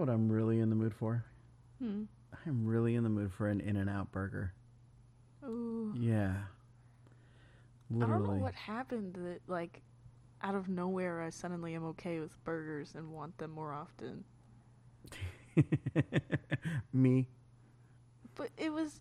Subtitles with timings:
[0.00, 1.24] know what I'm really in the mood for?
[1.78, 2.04] Hmm.
[2.46, 4.52] I'm really in the mood for an In and Out burger.
[5.44, 5.92] Ooh.
[5.96, 6.34] Yeah.
[7.94, 9.82] I don't know what happened that like
[10.42, 14.24] out of nowhere I suddenly am okay with burgers and want them more often.
[16.92, 17.26] Me.
[18.36, 19.00] But it was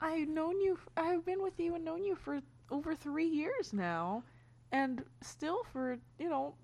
[0.00, 4.24] I've known you I've been with you and known you for over 3 years now
[4.72, 6.54] and still for, you know,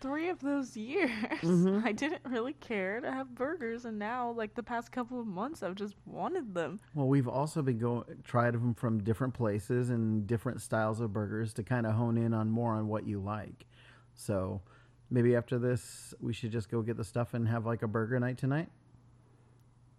[0.00, 1.10] 3 of those years
[1.42, 1.84] Mhm.
[1.84, 5.62] I didn't really care to have burgers and now like the past couple of months
[5.62, 6.80] I've just wanted them.
[6.94, 11.52] Well, we've also been going tried them from different places and different styles of burgers
[11.54, 13.66] to kind of hone in on more on what you like.
[14.14, 14.60] So
[15.10, 18.18] maybe after this, we should just go get the stuff and have like a burger
[18.20, 18.68] night tonight.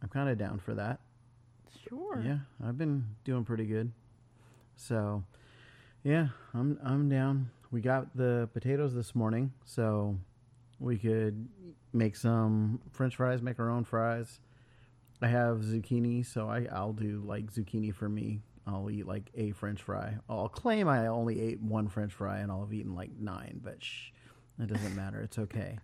[0.02, 1.00] I'm kind of down for that.
[1.88, 2.22] Sure.
[2.26, 3.92] Yeah, I've been doing pretty good.
[4.76, 5.24] So,
[6.04, 7.50] yeah, I'm I'm down.
[7.72, 10.18] We got the potatoes this morning, so
[10.80, 11.48] we could
[11.94, 14.42] make some French fries, make our own fries.
[15.22, 18.42] I have zucchini, so I I'll do like zucchini for me.
[18.68, 20.16] I'll eat like a French fry.
[20.30, 23.82] I'll claim I only ate one French fry, and I'll have eaten like nine, but
[23.82, 24.12] shh,
[24.60, 25.22] it doesn't matter.
[25.22, 25.80] It's okay.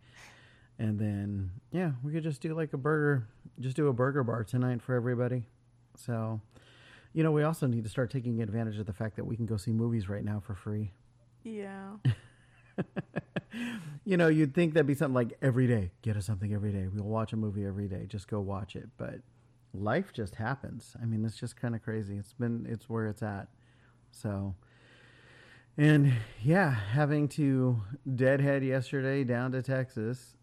[0.80, 3.30] And then yeah, we could just do like a burger,
[3.62, 5.46] just do a burger bar tonight for everybody.
[5.96, 6.42] So,
[7.14, 9.46] you know, we also need to start taking advantage of the fact that we can
[9.46, 10.92] go see movies right now for free.
[11.44, 11.98] Yeah.
[14.06, 16.88] you know, you'd think that'd be something like every day, get us something every day.
[16.92, 18.06] We'll watch a movie every day.
[18.08, 18.90] Just go watch it.
[18.98, 19.20] But
[19.74, 20.96] life just happens.
[21.02, 22.18] I mean, it's just kind of crazy.
[22.18, 23.48] It's been, it's where it's at.
[24.12, 24.56] So,
[25.78, 27.82] and yeah, having to
[28.16, 30.36] deadhead yesterday down to Texas,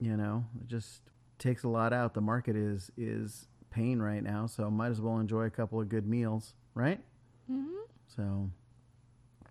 [0.00, 1.02] you know, it just
[1.38, 2.14] takes a lot out.
[2.14, 4.46] The market is, is pain right now.
[4.46, 7.00] So might as well enjoy a couple of good meals, right?
[7.50, 7.70] Mm-hmm.
[8.06, 8.50] So,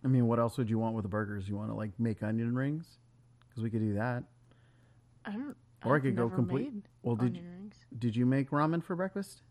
[0.04, 1.48] I mean, what else would you want with the burgers?
[1.48, 2.98] You want to like make onion rings?
[3.50, 4.24] Because we could do that.
[5.26, 5.56] I don't
[5.86, 6.74] Or I I've could go complete-
[7.04, 7.76] Well, did rings.
[7.98, 9.42] did you make ramen for breakfast?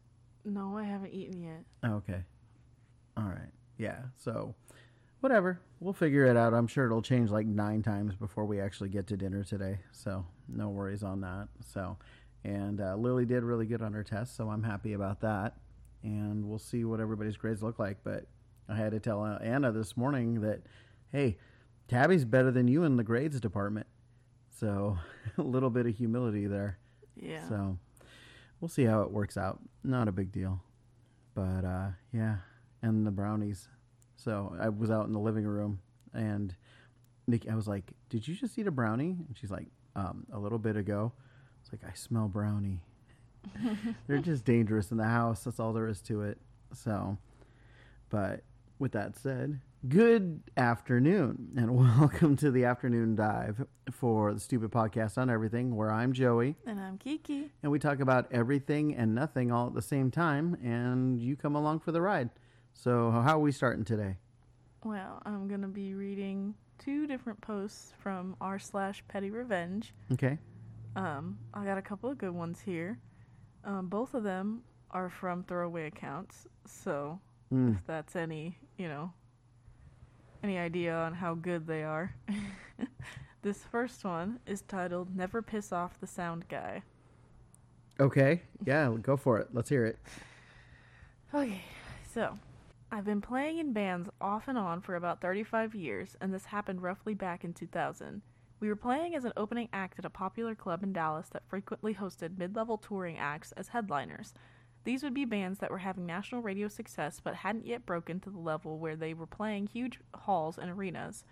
[0.45, 1.65] No, I haven't eaten yet.
[1.85, 2.25] Oh, okay.
[3.17, 3.51] All right.
[3.79, 4.01] Yeah.
[4.17, 4.55] So,
[5.21, 5.61] whatever.
[5.81, 6.53] We'll figure it out.
[6.53, 9.79] I'm sure it'll change like nine times before we actually get to dinner today.
[9.93, 11.49] So, no worries on that.
[11.65, 11.97] So,
[12.45, 15.57] and uh, Lily did really good on her test, so I'm happy about that.
[16.03, 17.99] And we'll see what everybody's grades look like.
[18.03, 18.27] But
[18.73, 20.63] I had to tell Anna this morning that,
[21.11, 21.37] hey,
[21.89, 23.87] Tabby's better than you in the grades department.
[24.59, 24.99] So,
[25.39, 26.79] a little bit of humility there.
[27.17, 27.47] Yeah.
[27.49, 27.79] So
[28.61, 29.61] we'll see how it works out.
[29.85, 30.63] Not a big deal.
[31.35, 32.37] But uh, yeah,
[32.81, 33.69] and the brownies.
[34.17, 35.81] So I was out in the living room
[36.15, 36.55] and
[37.27, 39.17] Nikki, I was like, Did you just eat a brownie?
[39.27, 39.67] And she's like,
[39.97, 41.13] um, A little bit ago.
[41.63, 42.81] It's like, I smell brownie.
[44.07, 45.45] They're just dangerous in the house.
[45.45, 46.39] That's all there is to it.
[46.75, 47.19] So,
[48.11, 48.43] but
[48.83, 51.71] with that said, good afternoon and
[52.01, 56.81] welcome to the afternoon dive for the Stupid Podcast on Everything, where I'm Joey and
[56.81, 57.53] I'm Kiki.
[57.63, 61.55] and we talk about everything and nothing all at the same time, and you come
[61.55, 62.31] along for the ride.
[62.73, 64.17] So, how are we starting today?
[64.83, 69.95] Well, I'm gonna be reading two different posts from r slash petty revenge.
[70.13, 70.39] Okay.
[70.97, 72.99] Um, I got a couple of good ones here.
[73.65, 77.21] Um, both of them are from throwaway accounts, so
[77.53, 77.75] Mm.
[77.77, 79.13] if that's any, you know,
[80.43, 82.13] any idea on how good they are.
[83.43, 86.83] this first one is titled "Never Piss Off the Sound Guy."
[88.01, 88.43] Okay.
[88.67, 89.51] Yeah, go for it.
[89.53, 90.01] Let's hear it.
[91.33, 91.63] Okay,
[92.13, 92.37] so
[92.91, 96.83] I've been playing in bands off and on for about 35 years, and this happened
[96.83, 98.21] roughly back in 2000.
[98.59, 101.95] We were playing as an opening act at a popular club in Dallas that frequently
[101.95, 104.35] hosted mid level touring acts as headliners.
[104.85, 108.31] These would be bands that were having national radio success but hadn't yet broken to
[108.31, 111.25] the level where they were playing huge halls and arenas.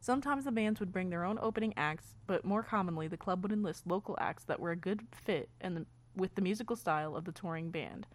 [0.00, 3.52] Sometimes the bands would bring their own opening acts, but more commonly the club would
[3.52, 7.32] enlist local acts that were a good fit and with the musical style of the
[7.32, 8.06] touring band.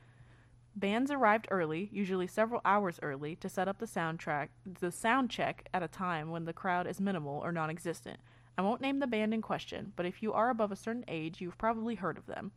[0.75, 4.49] Bands arrived early, usually several hours early, to set up the soundtrack,
[4.79, 8.19] the sound check at a time when the crowd is minimal or non-existent.
[8.57, 11.41] I won't name the band in question, but if you are above a certain age,
[11.41, 12.51] you've probably heard of them.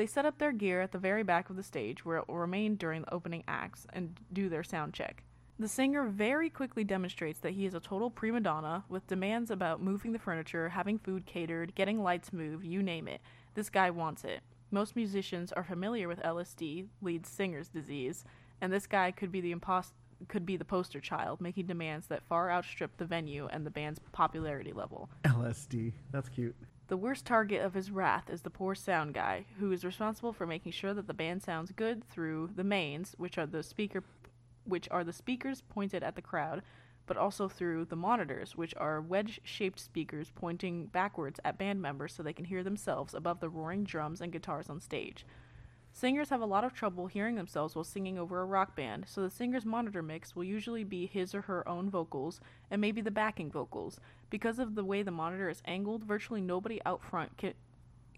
[0.00, 2.38] They set up their gear at the very back of the stage, where it will
[2.38, 5.24] remain during the opening acts and do their sound check.
[5.58, 9.82] The singer very quickly demonstrates that he is a total prima donna, with demands about
[9.82, 13.20] moving the furniture, having food catered, getting lights moved, you name it.
[13.52, 14.40] This guy wants it.
[14.70, 18.24] Most musicians are familiar with LSD, lead singer's disease,
[18.62, 19.92] and this guy could be the impos-
[20.28, 23.98] could be the poster child, making demands that far outstrip the venue and the band's
[24.12, 25.10] popularity level.
[25.24, 25.92] LSD.
[26.10, 26.56] That's cute.
[26.90, 30.44] The worst target of his wrath is the poor sound guy, who is responsible for
[30.44, 34.02] making sure that the band sounds good through the mains, which are the speaker
[34.64, 36.62] which are the speakers pointed at the crowd,
[37.06, 42.12] but also through the monitors, which are wedge shaped speakers pointing backwards at band members
[42.12, 45.24] so they can hear themselves above the roaring drums and guitars on stage.
[45.92, 49.22] Singers have a lot of trouble hearing themselves while singing over a rock band, so
[49.22, 52.40] the singer's monitor mix will usually be his or her own vocals
[52.70, 53.98] and maybe the backing vocals.
[54.30, 57.54] Because of the way the monitor is angled, virtually nobody out front can,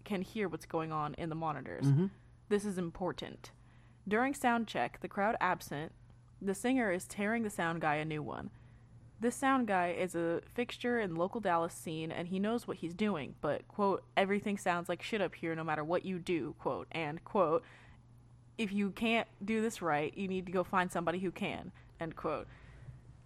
[0.05, 1.85] can hear what's going on in the monitors.
[1.85, 2.05] Mm-hmm.
[2.49, 3.51] This is important.
[4.07, 5.91] During sound check, the crowd absent,
[6.41, 8.51] the singer is tearing the sound guy a new one.
[9.23, 12.93] This sound guy is a fixture in local Dallas scene and he knows what he's
[12.93, 16.87] doing, but quote, everything sounds like shit up here no matter what you do, quote,
[16.91, 17.63] and quote,
[18.57, 21.71] if you can't do this right, you need to go find somebody who can,
[22.01, 22.47] end quote.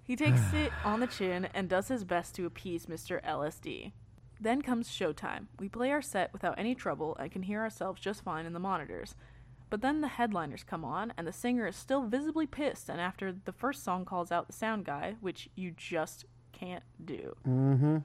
[0.03, 3.19] He takes it on the chin and does his best to appease Mr.
[3.23, 3.91] LSD.
[4.39, 5.47] Then comes showtime.
[5.57, 8.59] We play our set without any trouble and can hear ourselves just fine in the
[8.59, 9.15] monitors.
[9.69, 13.33] But then the headliners come on, and the singer is still visibly pissed, and after
[13.33, 17.35] the first song calls out the sound guy, which you just can't do.
[17.47, 17.97] Mm-hmm.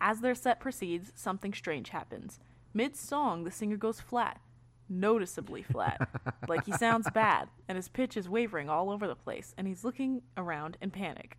[0.00, 2.40] As their set proceeds, something strange happens.
[2.72, 4.40] Mid song, the singer goes flat,
[4.88, 6.08] noticeably flat,
[6.48, 9.84] like he sounds bad, and his pitch is wavering all over the place, and he's
[9.84, 11.38] looking around in panic.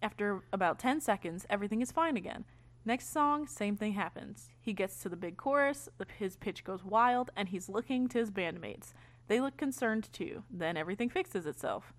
[0.00, 2.44] After about 10 seconds, everything is fine again.
[2.86, 4.50] Next song, same thing happens.
[4.60, 5.88] He gets to the big chorus,
[6.18, 8.92] his pitch goes wild, and he's looking to his bandmates.
[9.26, 10.42] They look concerned too.
[10.50, 11.94] Then everything fixes itself.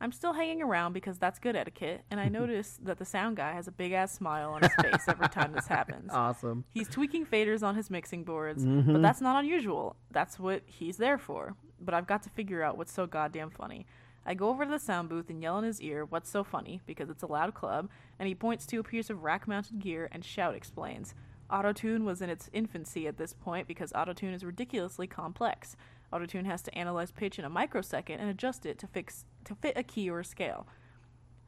[0.00, 3.52] I'm still hanging around because that's good etiquette, and I notice that the sound guy
[3.52, 6.10] has a big ass smile on his face every time this happens.
[6.20, 6.64] Awesome.
[6.70, 9.02] He's tweaking faders on his mixing boards, but mm-hmm.
[9.02, 9.96] that's not unusual.
[10.10, 11.54] That's what he's there for.
[11.80, 13.86] But I've got to figure out what's so goddamn funny.
[14.26, 16.80] I go over to the sound booth and yell in his ear, What's so funny?
[16.86, 17.88] because it's a loud club,
[18.18, 21.14] and he points to a piece of rack mounted gear and shout explains.
[21.50, 25.74] Autotune was in its infancy at this point because Autotune is ridiculously complex.
[26.12, 29.76] Autotune has to analyze pitch in a microsecond and adjust it to fix to fit
[29.76, 30.66] a key or a scale.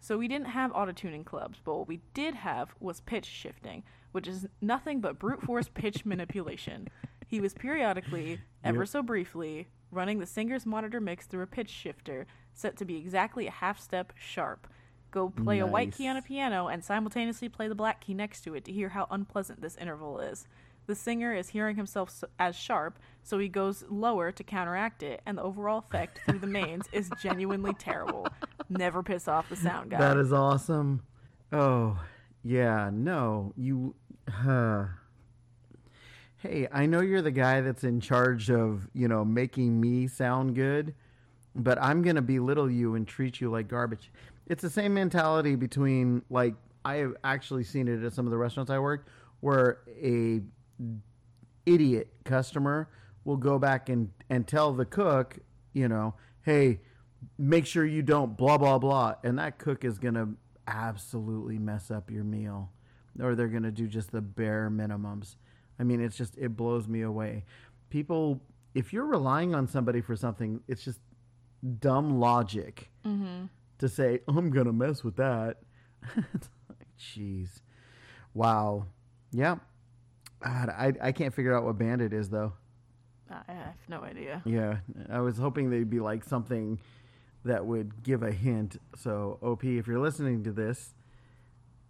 [0.00, 4.26] So we didn't have autotuning clubs, but what we did have was pitch shifting, which
[4.26, 6.88] is nothing but brute force pitch manipulation.
[7.28, 8.88] He was periodically, ever Yep.
[8.88, 13.46] so briefly, running the singer's monitor mix through a pitch shifter set to be exactly
[13.46, 14.66] a half step sharp.
[15.10, 18.40] Go play a white key on a piano and simultaneously play the black key next
[18.43, 20.46] to it to hear how unpleasant this interval is.
[20.87, 25.38] The singer is hearing himself as sharp, so he goes lower to counteract it, and
[25.38, 28.26] the overall effect through the mains is genuinely terrible.
[28.69, 29.98] Never piss off the sound guy.
[29.98, 31.02] That is awesome.
[31.52, 32.00] Oh,
[32.43, 33.94] yeah, no, you.
[34.28, 34.87] Uh,
[36.38, 40.56] hey, I know you're the guy that's in charge of, you know, making me sound
[40.56, 40.94] good,
[41.54, 44.10] but I'm going to belittle you and treat you like garbage.
[44.46, 46.54] It's the same mentality between, like,
[46.84, 49.08] I have actually seen it at some of the restaurants I worked
[49.40, 50.40] where a
[51.64, 52.88] idiot customer
[53.25, 55.38] will go back and, and tell the cook,
[55.72, 56.81] you know, hey,
[57.38, 59.14] make sure you don't blah, blah, blah.
[59.22, 60.31] And that cook is going to
[60.66, 62.70] absolutely mess up your meal.
[63.20, 65.37] Or they're going to do just the bare minimums.
[65.78, 67.44] I mean, it's just, it blows me away.
[67.90, 68.40] People,
[68.75, 70.98] if you're relying on somebody for something, it's just
[71.81, 73.47] dumb logic Mm-hmm.
[73.79, 75.56] to say, I'm to mess with that.
[76.99, 77.49] Jeez.
[78.35, 78.87] Wow.
[79.32, 79.56] Yeah.
[80.41, 82.53] God, I, I can't figure out what band it is, though.
[83.31, 84.43] I have no idea.
[84.44, 84.76] Yeah.
[85.11, 86.79] I was hoping they'd be like something
[87.44, 88.77] that would give a hint.
[88.96, 90.94] So, OP, if you're listening to this,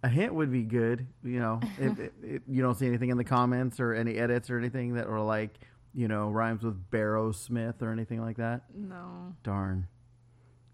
[0.03, 1.05] a hint would be good.
[1.23, 4.49] You know, if, if, if you don't see anything in the comments or any edits
[4.49, 5.59] or anything that were like,
[5.93, 8.63] you know, rhymes with Barrow Smith or anything like that.
[8.73, 9.35] No.
[9.43, 9.87] Darn.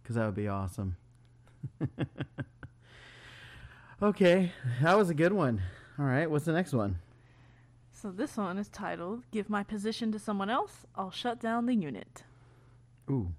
[0.01, 0.95] Because that would be awesome.
[4.01, 4.51] okay.
[4.81, 5.61] That was a good one.
[5.97, 6.29] All right.
[6.29, 6.99] What's the next one?
[7.91, 11.75] So this one is titled Give My Position to Someone Else, I'll Shut Down the
[11.75, 12.23] Unit.
[13.11, 13.33] Ooh.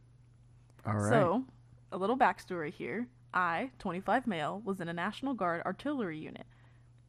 [0.84, 1.08] All right.
[1.08, 1.44] So,
[1.92, 3.08] a little backstory here.
[3.32, 6.44] I, 25 male, was in a National Guard artillery unit.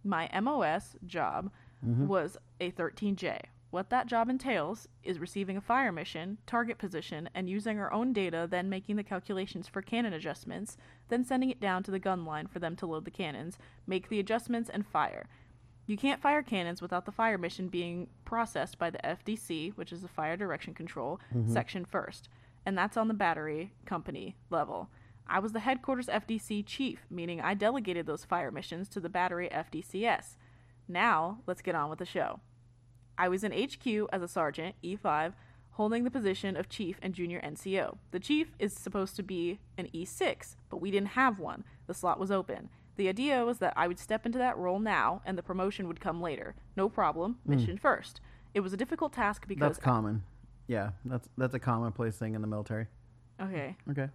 [0.04, 1.52] My MOS job
[1.86, 2.08] mm-hmm.
[2.08, 3.42] was a 13J.
[3.72, 8.12] What that job entails is receiving a fire mission, target position, and using our own
[8.12, 10.76] data, then making the calculations for cannon adjustments,
[11.08, 14.10] then sending it down to the gun line for them to load the cannons, make
[14.10, 15.30] the adjustments, and fire.
[15.88, 20.02] You can't fire cannons without the fire mission being processed by the FDC, which is
[20.02, 21.52] the Fire Direction Control, mm-hmm.
[21.52, 22.28] section first,
[22.66, 24.90] and that's on the battery company level.
[25.28, 29.50] I was the headquarters FDC chief, meaning I delegated those fire missions to the battery
[29.50, 30.36] FDCS.
[30.90, 32.42] Now, let's get on with the show.
[33.22, 35.34] I was in HQ as a sergeant, E5,
[35.74, 38.00] holding the position of chief and junior NCO.
[38.10, 41.64] The chief is supposed to be an E6, but we didn't have one.
[41.86, 42.70] The slot was open.
[42.96, 46.00] The idea was that I would step into that role now and the promotion would
[46.00, 46.56] come later.
[46.76, 47.52] No problem, hmm.
[47.52, 48.22] mission first.
[48.56, 50.24] It was a difficult task because That's common.
[50.66, 52.88] Yeah, that's that's a commonplace thing in the military.
[53.40, 54.10] okay, Okay.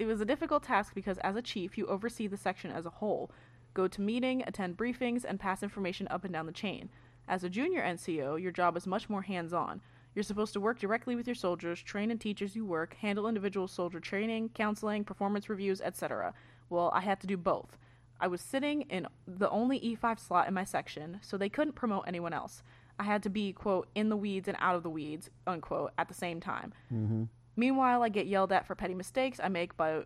[0.00, 2.90] it was a difficult task because as a chief, you oversee the section as a
[2.90, 3.30] whole,
[3.74, 6.90] go to meeting, attend briefings, and pass information up and down the chain.
[7.30, 9.80] As a junior NCO, your job is much more hands-on.
[10.16, 13.28] You're supposed to work directly with your soldiers, train and teach as you work, handle
[13.28, 16.34] individual soldier training, counseling, performance reviews, etc.
[16.70, 17.78] Well, I had to do both.
[18.18, 22.02] I was sitting in the only E5 slot in my section, so they couldn't promote
[22.08, 22.64] anyone else.
[22.98, 26.08] I had to be, quote, in the weeds and out of the weeds, unquote, at
[26.08, 26.74] the same time.
[26.92, 27.24] Mm-hmm.
[27.54, 30.02] Meanwhile, I get yelled at for petty mistakes I make by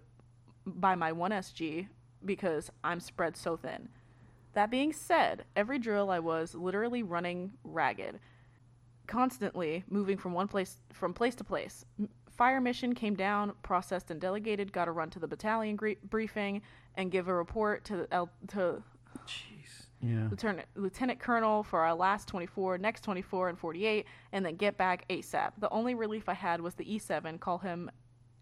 [0.67, 1.89] by my 1SG
[2.23, 3.89] because I'm spread so thin.
[4.55, 8.21] That being said, every drill I was literally running ragged,
[9.07, 11.85] constantly moving from one place from place to place.
[12.31, 16.63] Fire mission came down, processed and delegated, got to run to the battalion gre- briefing
[16.97, 18.83] and give a report to the L- to
[19.27, 19.87] Jeez.
[20.01, 20.29] Yeah.
[20.31, 25.07] lieutenant lieutenant colonel for our last 24 next 24 and 48 and then get back
[25.09, 27.91] asap the only relief i had was the e7 call him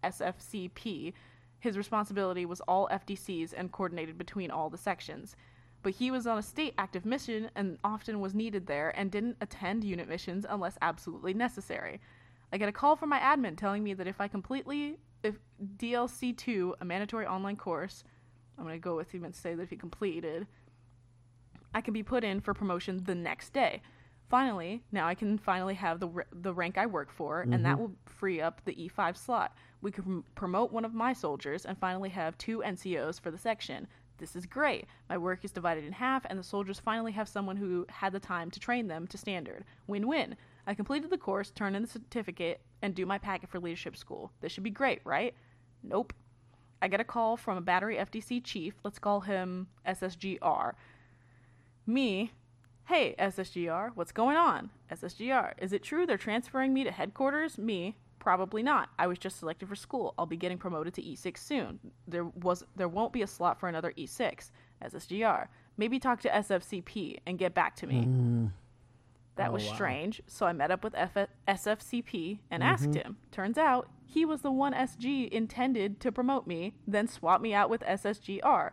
[0.03, 1.13] sfcp
[1.61, 5.37] his responsibility was all fdcs and coordinated between all the sections
[5.83, 9.37] but he was on a state active mission and often was needed there and didn't
[9.41, 12.01] attend unit missions unless absolutely necessary
[12.53, 15.37] i get a call from my admin telling me that if i completely if
[15.77, 18.05] dlc2 a mandatory online course
[18.59, 20.47] i'm going to go with him and say that if he completed
[21.75, 23.83] I can be put in for promotion the next day.
[24.29, 27.75] Finally, now I can finally have the r- the rank I work for, and that
[27.75, 27.83] mm-hmm.
[27.83, 29.55] will free up the E5 slot.
[29.83, 33.87] We can promote one of my soldiers and finally have two NCOs for the section.
[34.19, 34.87] This is great.
[35.09, 38.21] My work is divided in half, and the soldiers finally have someone who had the
[38.21, 39.65] time to train them to standard.
[39.87, 40.37] Win win.
[40.67, 44.31] I completed the course, turned in the certificate, and do my packet for leadership school.
[44.41, 45.35] This should be great, right?
[45.83, 46.13] Nope.
[46.81, 48.75] I get a call from a battery FDC chief.
[48.85, 50.73] Let's call him SSGR.
[51.87, 52.33] Me,
[52.85, 54.71] hey, SSGR, what's going on?
[54.91, 57.59] SSGR, is it true they're transferring me to headquarters?
[57.59, 58.89] Me, probably not.
[59.01, 60.15] I was just selected for school.
[60.17, 61.81] I'll be getting promoted to E6 soon.
[62.07, 64.51] There was there won't be a slot for another E6.
[64.81, 68.05] SSGR, maybe talk to SFCP and get back to me.
[68.05, 68.47] Hmm.
[69.35, 69.75] That Oh, was wow.
[69.75, 70.23] strange.
[70.29, 72.73] So I met up with F- SFCP and mm-hmm.
[72.73, 73.17] asked him.
[73.33, 77.71] Turns out he was the one SG intended to promote me, then swap me out
[77.71, 78.71] with SSGR.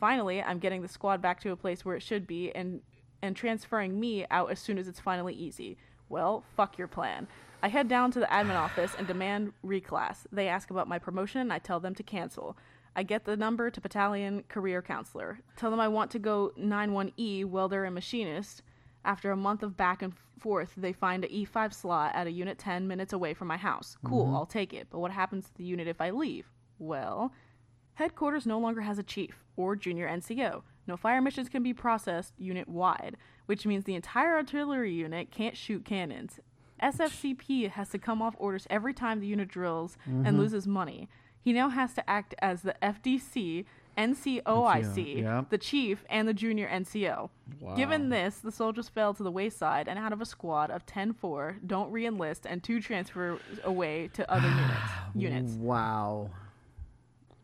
[0.00, 2.80] Finally, I'm getting the squad back to a place where it should be and
[3.20, 5.76] and transferring me out as soon as it's finally easy.
[6.08, 7.26] Well, fuck your plan.
[7.62, 10.26] I head down to the admin office and demand reclass.
[10.30, 12.56] They ask about my promotion and I tell them to cancel.
[12.94, 15.40] I get the number to battalion career counselor.
[15.56, 18.62] Tell them I want to go 91E welder and machinist.
[19.04, 22.58] After a month of back and forth, they find a E5 slot at a unit
[22.58, 23.96] 10 minutes away from my house.
[24.04, 24.34] Cool, mm-hmm.
[24.34, 24.88] I'll take it.
[24.90, 26.46] But what happens to the unit if I leave?
[26.78, 27.32] Well,
[27.94, 30.62] headquarters no longer has a chief or junior NCO.
[30.86, 35.56] No fire missions can be processed unit wide, which means the entire artillery unit can't
[35.56, 36.38] shoot cannons.
[36.82, 41.08] SFCP has to come off orders every time the unit drills and loses money.
[41.40, 43.64] He now has to act as the FDC,
[43.96, 45.44] NCOIC, yeah.
[45.48, 47.30] the chief, and the junior NCO.
[47.76, 51.12] Given this, the soldiers fell to the wayside, and out of a squad of 10
[51.14, 54.48] 4, don't re enlist, and two transfer away to other
[55.14, 55.52] units.
[55.52, 55.52] units.
[55.54, 56.30] Wow.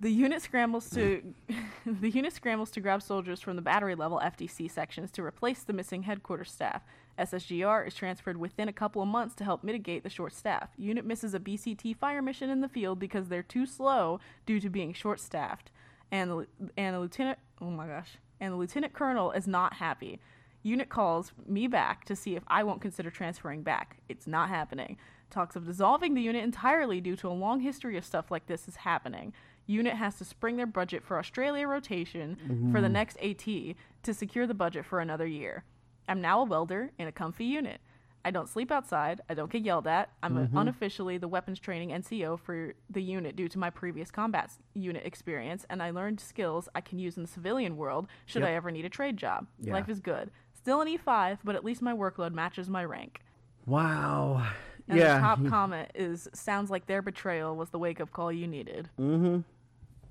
[0.00, 1.22] The unit scrambles to
[1.86, 5.72] the unit scrambles to grab soldiers from the battery level FDC sections to replace the
[5.72, 6.82] missing headquarters staff.
[7.18, 10.70] SSGR is transferred within a couple of months to help mitigate the short staff.
[10.76, 14.70] Unit misses a BCT fire mission in the field because they're too slow due to
[14.70, 15.70] being short staffed.
[16.10, 18.18] And the, and the lieutenant oh my gosh.
[18.40, 20.20] And the lieutenant colonel is not happy.
[20.62, 23.98] Unit calls me back to see if I won't consider transferring back.
[24.08, 24.96] It's not happening.
[25.30, 28.68] Talks of dissolving the unit entirely due to a long history of stuff like this
[28.68, 29.32] is happening.
[29.66, 32.36] Unit has to spring their budget for Australia rotation
[32.72, 32.92] for the mm-hmm.
[32.92, 35.64] next AT to secure the budget for another year.
[36.08, 37.80] I'm now a welder in a comfy unit.
[38.24, 39.20] I don't sleep outside.
[39.28, 40.10] I don't get yelled at.
[40.22, 45.04] I'm unofficially the weapons training NCO for the unit due to my previous combat unit
[45.04, 48.50] experience, and I learned skills I can use in the civilian world should Yep.
[48.50, 49.46] I ever need a trade job.
[49.58, 49.72] Yeah.
[49.72, 50.30] Life is good.
[50.52, 53.20] Still an E5, but at least my workload matches my rank.
[53.66, 54.46] Wow.
[54.88, 55.14] And yeah.
[55.14, 58.46] the top he- comment is sounds like their betrayal was the wake up call you
[58.46, 58.88] needed.
[59.00, 59.40] Mm-hmm.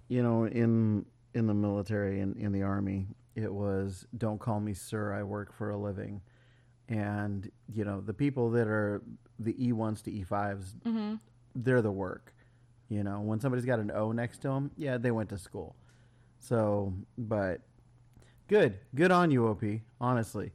[0.10, 4.74] You know, in in the military and in, the army, it was "Don't call me
[4.74, 5.14] sir.
[5.14, 6.22] I work for a living."
[6.90, 9.02] And you know, the people that are
[9.40, 11.16] the E ones to E 5s Mm-hmm.
[11.56, 12.34] they're the work.
[12.90, 15.76] You know, when somebody's got an O next to them, yeah, they went to school.
[16.40, 17.62] So, but
[18.50, 19.64] good, good on you, OP.
[20.02, 20.52] Honestly,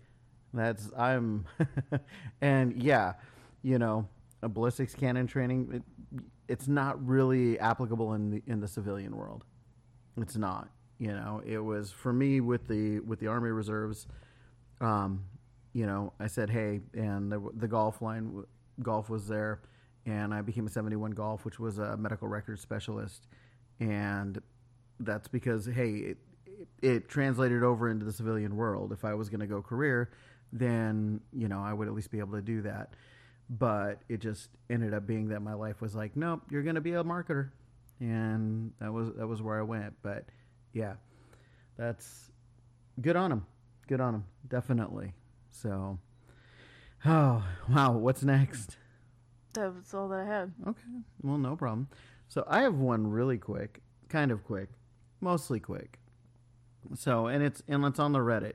[0.52, 1.47] that's I'm,
[2.42, 3.14] and yeah,
[3.62, 4.06] you know,
[4.42, 5.71] a ballistics cannon training.
[5.73, 9.45] It, it's not really applicable in the in the civilian world.
[10.21, 10.68] It's not.
[10.98, 14.06] You know, it was for me with the with the Army Reserves.
[14.80, 15.24] Um,
[15.72, 18.44] you know, I said, hey, and the, the golf line,
[18.82, 19.60] golf was there,
[20.06, 23.26] and I became a 71 golf, which was a medical records specialist.
[23.80, 24.40] and
[25.00, 28.92] that's because hey, it, it, it translated over into the civilian world.
[28.92, 30.10] If I was going to go career,
[30.52, 32.94] then you know I would at least be able to do that.
[33.50, 36.80] But it just ended up being that my life was like, nope, you're going to
[36.80, 37.50] be a marketer,
[38.00, 39.94] and that was that was where I went.
[40.02, 40.26] But
[40.76, 40.95] yeah,
[41.78, 42.30] that's
[43.00, 43.47] good on him.
[43.88, 45.14] Good on him, definitely.
[45.50, 45.99] So,
[47.04, 48.76] oh wow, what's next?
[49.54, 50.52] That was all that I had.
[50.66, 50.83] Okay,
[51.23, 51.88] well, no problem.
[52.28, 54.68] So I have one really quick, kind of quick,
[55.21, 55.99] mostly quick.
[56.95, 58.54] So and it's and it's on the Reddit.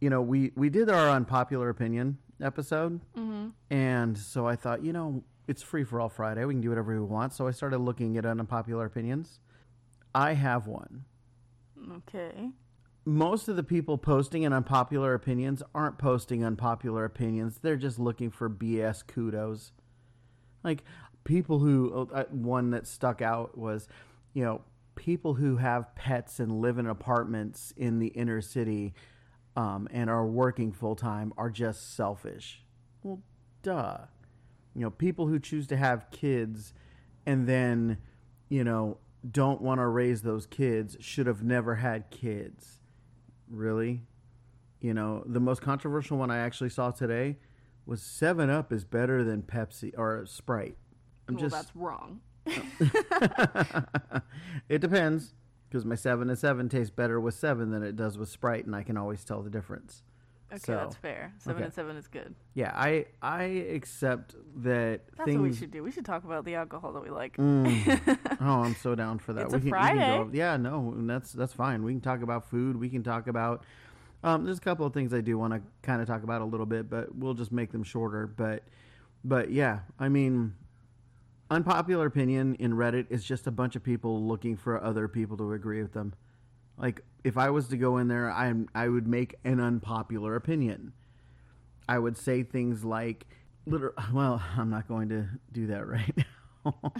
[0.00, 3.48] You know, we we did our unpopular opinion episode, Mm-hmm.
[3.70, 6.44] and so I thought, you know, it's free for all Friday.
[6.44, 7.32] We can do whatever we want.
[7.32, 9.40] So I started looking at unpopular opinions.
[10.14, 11.04] I have one.
[11.90, 12.50] Okay.
[13.04, 17.58] most of the people posting in unpopular opinions aren't posting unpopular opinions.
[17.62, 19.72] They're just looking for BS kudos.
[20.62, 20.84] Like
[21.24, 23.88] people who uh, one that stuck out was,
[24.34, 24.62] you know,
[24.94, 28.92] people who have pets and live in apartments in the inner city
[29.56, 32.62] um, and are working full time are just selfish.
[33.02, 33.20] Well,
[33.62, 33.98] duh.
[34.74, 36.74] You know, people who choose to have kids
[37.26, 37.98] and then,
[38.48, 42.80] you know, don't want to raise those kids should have never had kids.
[43.50, 44.02] Really?
[44.80, 47.38] You know, the most controversial one I actually saw today
[47.84, 50.76] was 7 Up is better than Pepsi or Sprite.
[51.26, 52.20] I'm well, just that's wrong.
[54.68, 55.34] it depends
[55.68, 58.74] because my 7 and 7 tastes better with 7 than it does with Sprite and
[58.76, 60.02] I can always tell the difference.
[60.50, 61.34] Okay, So, that's fair.
[61.38, 61.64] Seven okay.
[61.66, 62.34] and seven is good.
[62.54, 65.82] Yeah, I I accept that That's things what we should do.
[65.82, 67.36] We should talk about the alcohol that we like.
[67.36, 68.18] Mm.
[68.40, 69.44] oh, I'm so down for that.
[69.44, 69.98] It's we a can, Friday.
[69.98, 71.82] can go, yeah, no, that's that's fine.
[71.84, 72.76] We can talk about food.
[72.78, 73.64] We can talk about.
[74.24, 76.44] Um, there's a couple of things I do want to kind of talk about a
[76.44, 78.26] little bit, but we'll just make them shorter.
[78.26, 78.64] But,
[79.22, 80.54] but yeah, I mean,
[81.50, 85.52] unpopular opinion in Reddit is just a bunch of people looking for other people to
[85.52, 86.14] agree with them.
[86.78, 90.92] Like, if I was to go in there, I I would make an unpopular opinion.
[91.88, 93.26] I would say things like,
[93.66, 96.16] liter- well, I'm not going to do that right
[96.64, 96.92] now.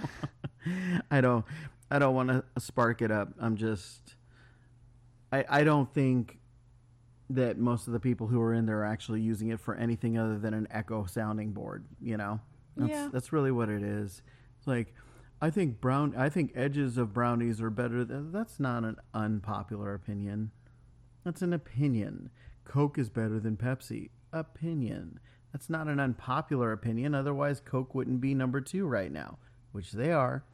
[1.11, 1.45] I don't
[1.91, 3.29] I don't want to spark it up.
[3.41, 4.17] I'm just
[5.33, 6.39] I I don't think
[7.31, 10.17] that most of the people who are in there are actually using it for anything
[10.19, 12.41] other than an echo sounding board, you know.
[12.77, 13.09] That's Yeah.
[13.13, 14.23] that's really what it is.
[14.59, 14.95] It's like
[15.41, 19.95] I think brown I think edges of brownies are better than that's not an unpopular
[19.95, 20.51] opinion.
[21.25, 22.31] That's an opinion.
[22.65, 24.11] Coke is better than Pepsi.
[24.33, 25.21] Opinion.
[25.53, 27.15] That's not an unpopular opinion.
[27.15, 29.39] Otherwise, Coke wouldn't be number two right now,
[29.73, 30.45] which they are.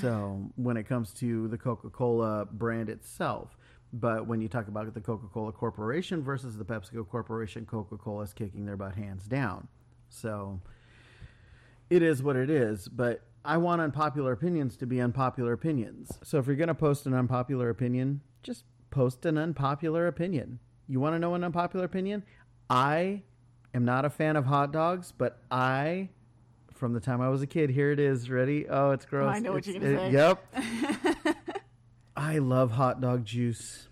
[0.00, 3.56] So, when it comes to the Coca Cola brand itself,
[3.92, 8.24] but when you talk about the Coca Cola Corporation versus the PepsiCo Corporation, Coca Cola
[8.24, 9.68] is kicking their butt hands down.
[10.08, 10.60] So,
[11.90, 12.88] it is what it is.
[12.88, 16.18] But I want unpopular opinions to be unpopular opinions.
[16.22, 20.60] So, if you're going to post an unpopular opinion, just post an unpopular opinion.
[20.86, 22.22] You want to know an unpopular opinion?
[22.70, 23.22] I
[23.74, 26.10] am not a fan of hot dogs, but I,
[26.72, 28.30] from the time I was a kid, here it is.
[28.30, 28.68] Ready?
[28.68, 29.34] Oh, it's gross.
[29.34, 30.10] I know what you're gonna say.
[30.12, 31.36] Yep.
[32.16, 33.88] I love hot dog juice.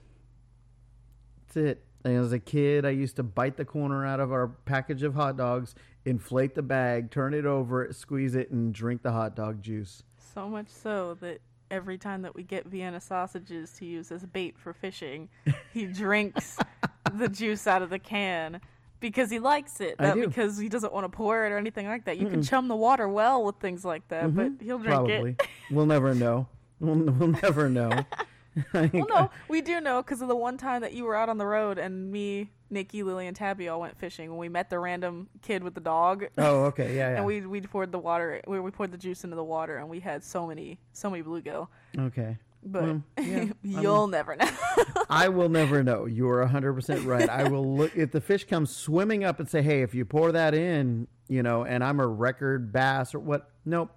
[1.46, 1.84] That's it.
[2.04, 5.14] And as a kid, I used to bite the corner out of our package of
[5.14, 9.62] hot dogs, inflate the bag, turn it over, squeeze it, and drink the hot dog
[9.62, 10.02] juice.
[10.34, 14.56] So much so that every time that we get Vienna sausages to use as bait
[14.58, 15.28] for fishing,
[15.74, 16.56] he drinks
[17.14, 18.60] the juice out of the can
[19.00, 22.04] because he likes it, not because he doesn't want to pour it or anything like
[22.04, 22.18] that.
[22.18, 25.06] You can chum the water well with things like that, but he'll drink Mm-hmm.
[25.08, 25.30] Probably.
[25.32, 25.42] it.
[25.70, 26.46] we'll never know.
[26.80, 27.90] We'll, we'll never know.
[28.72, 31.38] Well, no, we do know because of the one time that you were out on
[31.38, 34.78] the road and me, Nikki, Lily, and Tabby all went fishing when we met the
[34.78, 36.26] random kid with the dog.
[36.38, 36.96] Oh, okay.
[36.96, 37.16] Yeah, yeah.
[37.16, 39.88] And we we poured the water, we, we poured the juice into the water, and
[39.88, 41.68] we had so many so many bluegill.
[41.98, 42.38] okay.
[42.62, 44.50] But Well, yeah, you'll never know.
[45.08, 46.04] I will never know.
[46.04, 47.26] You are 100% right.
[47.26, 50.30] I will look if the fish comes swimming up and say, "Hey, if you pour
[50.32, 53.90] that in, you know, and I'm a record bass or what?" Nope.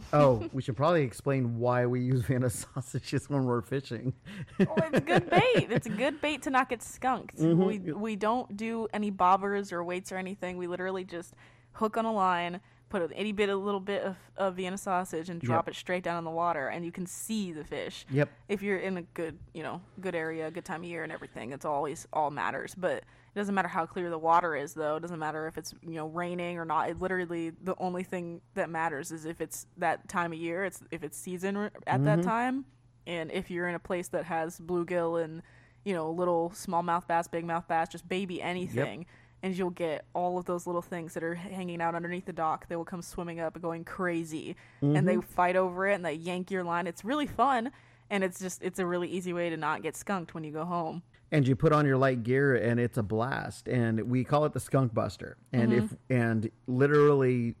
[0.12, 4.12] Oh, we should probably explain why we use Vienna sausages when we're fishing.
[4.58, 5.68] well, it's good bait.
[5.70, 7.38] It's a good bait to not get skunked.
[7.38, 7.64] Mm-hmm.
[7.64, 10.56] We we don't do any bobbers or weights or anything.
[10.56, 11.34] We literally just
[11.72, 15.28] hook on a line, put a itty bit, a little bit of, of Vienna sausage,
[15.30, 15.74] and drop Yep.
[15.74, 18.04] it straight down in the water, and you can see the fish.
[18.10, 18.28] Yep.
[18.48, 21.52] If you're in a good, you know, good area, good time of year, and everything,
[21.52, 22.74] it's always all matters.
[22.74, 24.96] But it doesn't matter how clear the water is, though.
[24.96, 26.90] It doesn't matter if it's you know raining or not.
[26.90, 30.64] It literally the only thing that matters is if it's that time of year.
[30.64, 32.04] It's if it's season at Mm-hmm.
[32.04, 32.64] that time,
[33.06, 35.42] and if you're in a place that has bluegill and
[35.84, 39.06] you know little smallmouth bass, big mouth bass, just baby anything.
[39.44, 42.68] and you'll get all of those little things that are hanging out underneath the dock.
[42.68, 46.12] They will come swimming up and going crazy, and they fight over it and they
[46.14, 46.86] yank your line.
[46.86, 47.72] It's really fun,
[48.08, 50.64] and it's just it's a really easy way to not get skunked when you go
[50.64, 51.02] home.
[51.32, 53.66] And you put on your light gear and it's a blast.
[53.66, 55.38] And we call it the skunk buster.
[55.52, 57.56] And if and literally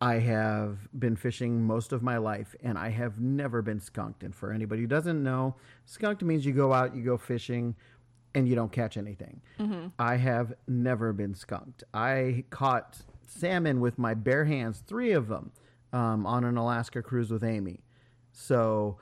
[0.00, 4.24] i have been fishing most of my life and i have never been skunked.
[4.24, 5.54] And for anybody who doesn't know
[5.84, 7.76] skunked means you go out you go fishing
[8.34, 9.42] and you don't catch anything.
[9.98, 11.84] I have never been skunked.
[11.92, 15.52] I caught salmon with my bare hands three of them
[15.92, 17.80] um, on an alaska cruise with amy.
[18.32, 18.96] So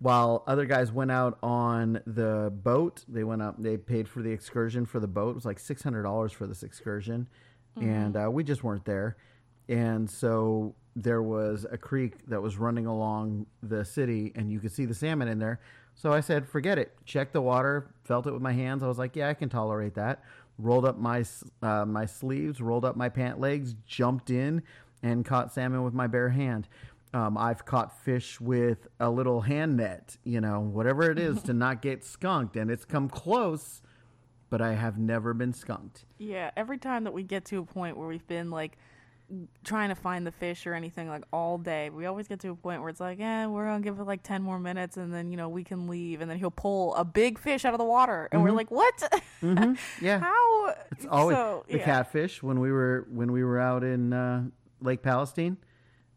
[0.00, 4.30] while other guys went out on the boat, they went up, they paid for the
[4.30, 5.30] excursion for the boat.
[5.30, 7.28] It was like $600 for this excursion.
[7.76, 9.16] And uh, we just weren't there.
[9.68, 14.72] And so there was a creek that was running along the city, and you could
[14.72, 15.60] see the salmon in there.
[15.94, 16.92] So I said, forget it.
[17.04, 18.82] Checked the water, felt it with my hands.
[18.82, 20.24] I was like, yeah, I can tolerate that.
[20.58, 21.24] Rolled up my,
[21.62, 24.62] uh, my sleeves, rolled up my pant legs, jumped in,
[25.02, 26.68] and caught salmon with my bare hand.
[27.12, 31.52] Um, I've caught fish with a little hand net, you know, whatever it is to
[31.54, 33.82] not get skunked, and it's come close,
[34.48, 36.04] but I have never been skunked.
[36.18, 38.78] Yeah, every time that we get to a point where we've been like
[39.62, 42.54] trying to find the fish or anything like all day, we always get to a
[42.54, 45.30] point where it's like, yeah, we're gonna give it like ten more minutes and then
[45.32, 47.84] you know we can leave, and then he'll pull a big fish out of the
[47.84, 49.24] water, and we're like, what?
[50.00, 50.74] Yeah, How?
[50.92, 51.84] it's always so, the yeah.
[51.84, 54.44] catfish when we were when we were out in uh,
[54.80, 55.56] Lake Palestine,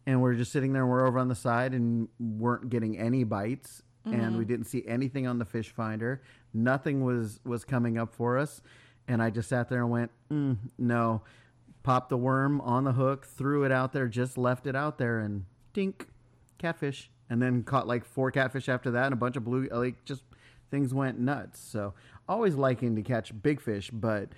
[0.06, 3.24] and we're just sitting there and we're over on the side and weren't getting any
[3.24, 4.38] bites, and Mm-hmm.
[4.38, 6.22] we didn't see anything on the fish finder.
[6.54, 8.62] Nothing was was coming up for us,
[9.08, 11.22] and I just sat there and went, mm, no.
[11.84, 15.20] Popped the worm on the hook, threw it out there, just left it out there,
[15.20, 16.08] and dink,
[16.58, 17.10] catfish.
[17.30, 20.24] And then caught like four catfish after that, and a bunch of blue, like just
[20.72, 21.60] things went nuts.
[21.60, 21.94] So
[22.30, 24.30] always liking to catch big fish, but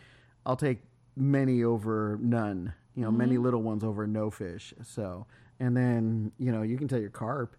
[0.46, 0.80] I'll take
[1.16, 2.74] many over none.
[2.96, 4.74] You know, many little ones over no fish.
[4.84, 5.28] So,
[5.60, 7.56] and then you know you can tell your carp.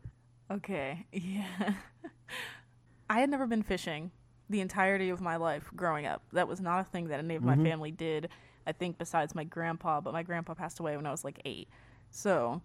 [0.51, 1.75] Okay, yeah.
[3.09, 4.11] I had never been fishing
[4.49, 6.23] the entirety of my life growing up.
[6.33, 7.65] That was not a thing that any of my mm-hmm.
[7.65, 8.29] family did.
[8.67, 11.69] I think besides my grandpa, but my grandpa passed away when I was like eight.
[12.11, 12.63] So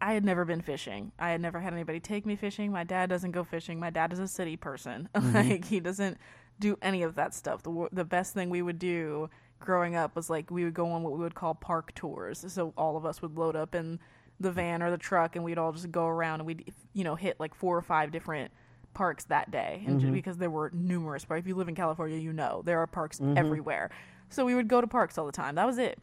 [0.00, 1.12] I had never been fishing.
[1.18, 2.70] I had never had anybody take me fishing.
[2.72, 3.78] My dad doesn't go fishing.
[3.78, 5.08] My dad is a city person.
[5.22, 5.36] Mm-hmm.
[5.36, 6.18] like he doesn't
[6.58, 7.62] do any of that stuff.
[7.62, 9.30] The the best thing we would do
[9.60, 12.44] growing up was like we would go on what we would call park tours.
[12.48, 14.00] So all of us would load up in
[14.40, 17.14] the van or the truck and we'd all just go around and we'd you know
[17.14, 18.52] hit like four or five different
[18.94, 19.82] parks that day.
[19.86, 20.14] And ju- mm-hmm.
[20.14, 21.40] because there were numerous parks.
[21.40, 23.38] If you live in california you know there are parks mm-hmm.
[23.38, 23.90] everywhere.
[24.28, 25.54] So we would go to parks all the time.
[25.56, 25.98] That was it.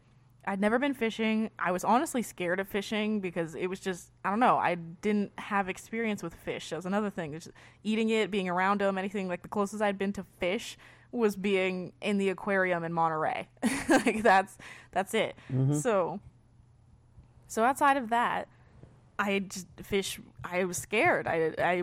[0.46, 1.50] I'd never been fishing.
[1.58, 5.32] I was honestly scared of fishing because it was just i don't know i didn't
[5.38, 6.70] have experience with fish.
[6.70, 7.32] That was another thing.
[7.32, 7.50] Just
[7.84, 10.78] eating it being around them anything like the closest i'd been to fish
[11.12, 13.48] was being in the aquarium in monterey.
[13.88, 14.56] Like that's
[14.92, 15.34] that's it.
[15.52, 15.74] Mm-hmm.
[15.74, 16.20] So
[17.50, 18.46] so outside of that,
[19.18, 20.20] I just fish.
[20.44, 21.26] I was scared.
[21.26, 21.82] I I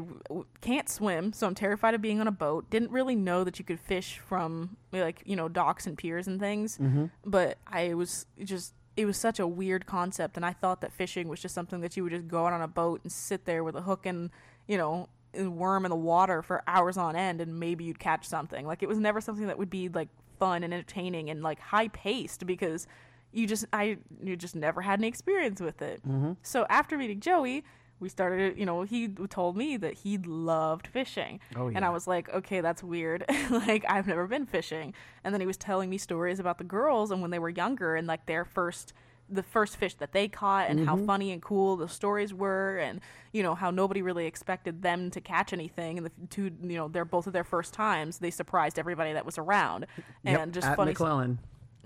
[0.62, 2.70] can't swim, so I'm terrified of being on a boat.
[2.70, 6.40] Didn't really know that you could fish from like you know docks and piers and
[6.40, 6.78] things.
[6.78, 7.08] Mm-hmm.
[7.26, 11.28] But I was just it was such a weird concept, and I thought that fishing
[11.28, 13.62] was just something that you would just go out on a boat and sit there
[13.62, 14.30] with a hook and
[14.70, 18.26] you know and worm in the water for hours on end, and maybe you'd catch
[18.26, 18.66] something.
[18.66, 20.08] Like it was never something that would be like
[20.40, 22.88] fun and entertaining and like high paced because
[23.32, 26.02] you just I you just never had any experience with it.
[26.08, 26.34] Mm-hmm.
[26.44, 27.64] So after meeting Joey,
[28.00, 28.58] we started.
[28.58, 31.84] You know, he told me that he loved fishing, Oh, and.
[31.84, 33.26] I was like, okay, that's weird.
[33.50, 34.94] like I've never been fishing.
[35.24, 37.96] And then he was telling me stories about the girls and when they were younger
[37.96, 38.94] and like their first
[39.30, 41.06] the first fish that they caught and how mm-hmm.
[41.06, 43.02] funny and cool the stories were and
[43.34, 46.88] you know how nobody really expected them to catch anything and the two you know
[46.88, 49.86] they're both of their first times they surprised everybody that was around
[50.24, 51.40] and Yep, just at funny McClellan.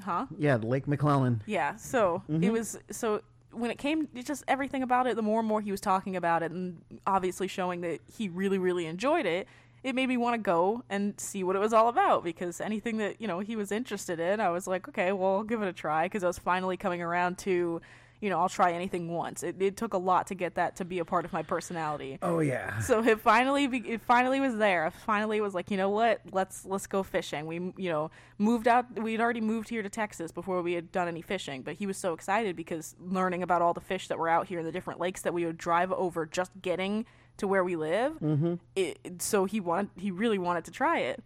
[0.04, 1.42] Huh Yeah, Lake McClellan.
[1.46, 2.52] yeah, so it mm-hmm.
[2.52, 5.72] was so when it came it's just everything about it, the more and more he
[5.72, 9.48] was talking about it and obviously showing that he really really enjoyed it,
[9.84, 12.98] it made me want to go and see what it was all about because anything
[12.98, 15.68] that, you know, he was interested in, I was like, okay, well, I'll give it
[15.68, 17.82] a try because I was finally coming around to
[18.22, 19.42] you know, I'll try anything once.
[19.42, 22.20] It, it took a lot to get that to be a part of my personality.
[22.22, 22.80] Oh yeah.
[22.80, 24.86] So it finally be, it finally was there.
[24.86, 26.22] I finally was like, you know what?
[26.32, 27.48] Let's let's go fishing.
[27.48, 29.00] We you know moved out.
[29.02, 31.64] We'd already moved here to Texas before we had done any fishing.
[31.64, 34.60] But he was so excited because learning about all the fish that were out here
[34.60, 37.06] in the different lakes that we would drive over just getting
[37.38, 38.14] to where we live.
[38.20, 38.56] Mm-hmm.
[38.76, 41.24] It, so he wanted he really wanted to try it.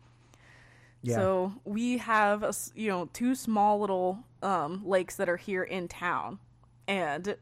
[1.02, 1.16] Yeah.
[1.16, 5.88] So we have a you know two small little um, lakes that are here in
[5.88, 6.40] town,
[6.88, 7.36] and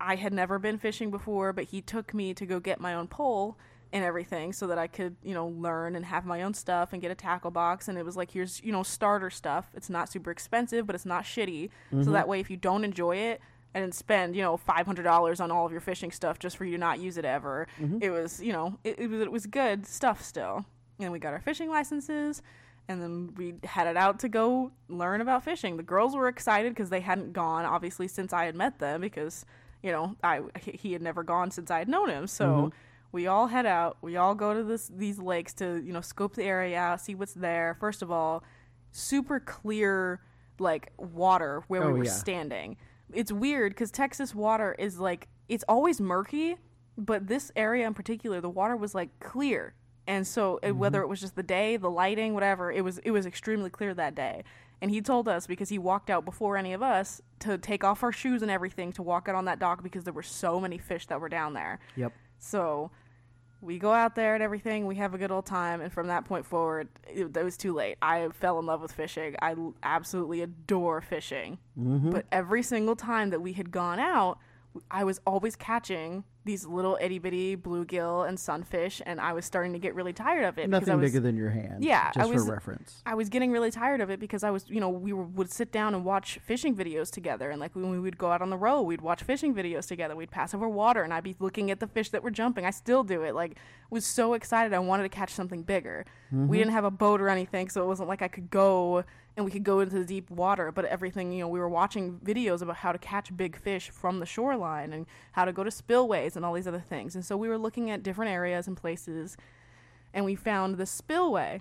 [0.00, 3.08] I had never been fishing before, but he took me to go get my own
[3.08, 3.56] pole
[3.92, 7.00] and everything so that I could, you know, learn and have my own stuff and
[7.00, 7.88] get a tackle box.
[7.88, 9.70] And it was like, here's, you know, starter stuff.
[9.74, 11.70] It's not super expensive, but it's not shitty.
[11.90, 12.12] So mm-hmm.
[12.12, 13.40] that way, if you don't enjoy it,
[13.74, 16.56] I didn't spend, you know, five hundred dollars on all of your fishing stuff just
[16.56, 17.68] for you to not use it ever.
[17.80, 17.98] Mm-hmm.
[18.00, 20.64] It was, you know, it, it was it was good stuff still.
[20.98, 22.42] And we got our fishing licenses,
[22.88, 25.76] and then we headed out to go learn about fishing.
[25.76, 29.44] The girls were excited because they hadn't gone, obviously, since I had met them because,
[29.82, 32.26] you know, I he had never gone since I had known him.
[32.26, 32.68] So mm-hmm.
[33.12, 33.98] we all head out.
[34.02, 37.14] We all go to this these lakes to you know scope the area out, see
[37.14, 37.76] what's there.
[37.80, 38.44] First of all,
[38.92, 40.20] super clear
[40.58, 42.10] like water where Oh, we were yeah.
[42.12, 42.76] standing.
[43.12, 46.56] It's weird because Texas water is like it's always murky,
[46.96, 49.74] but this area in particular, the water was like clear.
[50.06, 50.78] And so it, mm-hmm.
[50.78, 53.94] whether it was just the day, the lighting, whatever, it was it was extremely clear
[53.94, 54.44] that day.
[54.80, 58.02] And he told us because he walked out before any of us to take off
[58.02, 60.78] our shoes and everything to walk out on that dock because there were so many
[60.78, 61.78] fish that were down there.
[61.96, 62.12] Yep.
[62.38, 62.90] So
[63.62, 64.86] we go out there and everything.
[64.86, 65.80] We have a good old time.
[65.80, 67.96] And from that point forward, it, it was too late.
[68.02, 69.34] I fell in love with fishing.
[69.40, 71.58] i absolutely adore fishing.
[71.78, 72.10] Mm-hmm.
[72.10, 74.38] But every single time that we had gone out,
[74.90, 79.72] I was always catching these little itty bitty bluegill and sunfish, and I was starting
[79.74, 80.70] to get really tired of it.
[80.70, 81.84] Nothing was, bigger than your hand.
[81.84, 83.02] Yeah, I Just was- for reference.
[83.04, 85.50] I was getting really tired of it because I was, you know, we were, would
[85.52, 87.50] sit down and watch fishing videos together.
[87.50, 90.16] And like when we would go out on the road, we'd watch fishing videos together.
[90.16, 92.64] We'd pass over water and I'd be looking at the fish that were jumping.
[92.64, 93.34] I still do it.
[93.34, 93.56] Like,
[93.90, 94.72] was so excited.
[94.72, 96.04] I wanted to catch something bigger.
[96.32, 99.04] We didn't have a boat or anything, so it wasn't like I could go
[99.36, 100.72] and we could go into the deep water.
[100.72, 104.18] But everything, you know, we were watching videos about how to catch big fish from
[104.18, 107.14] the shoreline and how to go to spillways and all these other things.
[107.14, 109.36] And so we were looking at different areas and places
[110.12, 111.60] and we found the spillway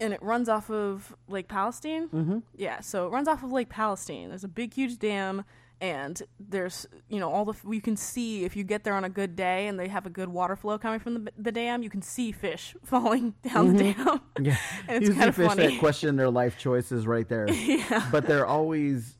[0.00, 2.08] and it runs off of Lake Palestine.
[2.08, 2.38] Mm-hmm.
[2.56, 4.28] Yeah, so it runs off of Lake Palestine.
[4.28, 5.44] There's a big, huge dam,
[5.80, 9.08] and there's you know all the you can see if you get there on a
[9.08, 11.90] good day and they have a good water flow coming from the, the dam, you
[11.90, 14.04] can see fish falling down the mm-hmm.
[14.04, 14.20] dam.
[14.40, 14.56] Yeah.
[14.88, 15.66] and it's you see of fish funny.
[15.68, 17.50] that question their life choices right there.
[17.50, 19.16] yeah, but they're always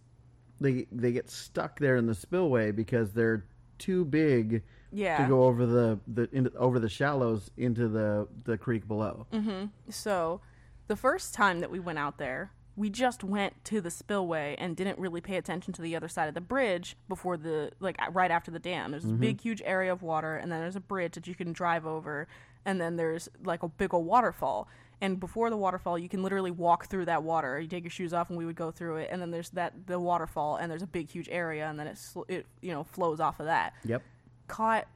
[0.61, 3.45] they they get stuck there in the spillway because they're
[3.79, 5.19] too big yeah.
[5.19, 9.27] to go over the the into, over the shallows into the the creek below.
[9.33, 9.67] Mm-hmm.
[9.91, 10.41] So,
[10.87, 14.77] the first time that we went out there, we just went to the spillway and
[14.77, 18.31] didn't really pay attention to the other side of the bridge before the like right
[18.31, 18.93] after the dam.
[18.93, 19.21] There's this mm-hmm.
[19.21, 22.29] big huge area of water and then there's a bridge that you can drive over
[22.65, 24.69] and then there's like a big old waterfall.
[25.01, 27.59] And before the waterfall, you can literally walk through that water.
[27.61, 29.75] You take your shoes off and we would go through it and then there's that
[29.89, 32.85] the waterfall and there's a big huge area and then it sl- it you know
[32.85, 34.03] flows off of that Yep.
[34.47, 34.87] caught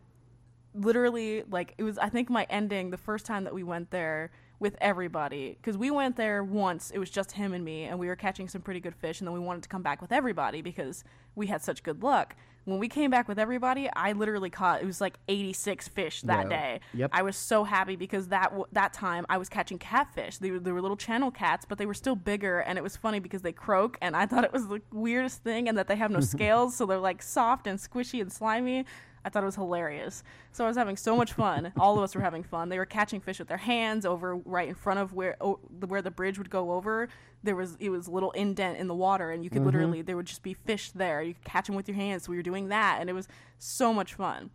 [0.75, 4.31] literally like it was i think my ending the first time that we went there
[4.63, 8.07] with everybody because we went there once it was just him and me and we
[8.07, 10.63] were catching some pretty good fish and then we wanted to come back with everybody
[10.63, 11.03] because
[11.35, 14.87] we had such good luck when we came back with everybody i literally caught it
[14.87, 16.49] was like 86 fish that Yeah.
[16.49, 17.11] day Yep.
[17.13, 20.61] i was so happy because that w- that time i was catching catfish they were,
[20.61, 23.43] they were little channel cats but they were still bigger and it was funny because
[23.43, 26.21] they croak and i thought it was the weirdest thing and that they have no
[26.35, 28.85] scales so they're like soft and squishy and slimy
[29.25, 30.23] I thought it was hilarious.
[30.51, 31.73] So I was having so much fun.
[31.79, 32.69] All of us were having fun.
[32.69, 35.87] They were catching fish with their hands over right in front of where oh, the-
[35.87, 37.09] where the bridge would go over.
[37.43, 39.67] There was it was a little indent in the water, and you could mm-hmm.
[39.67, 41.23] literally there would just be fish there.
[41.23, 42.25] You could catch them with your hands.
[42.25, 44.51] So we were doing that, and it was so much fun.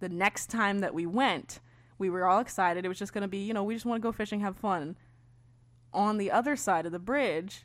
[0.00, 1.60] The next time that we went,
[1.98, 2.84] we were all excited.
[2.84, 4.56] It was just going to be you know we just want to go fishing, have
[4.56, 4.96] fun.
[5.92, 7.64] On the other side of the bridge,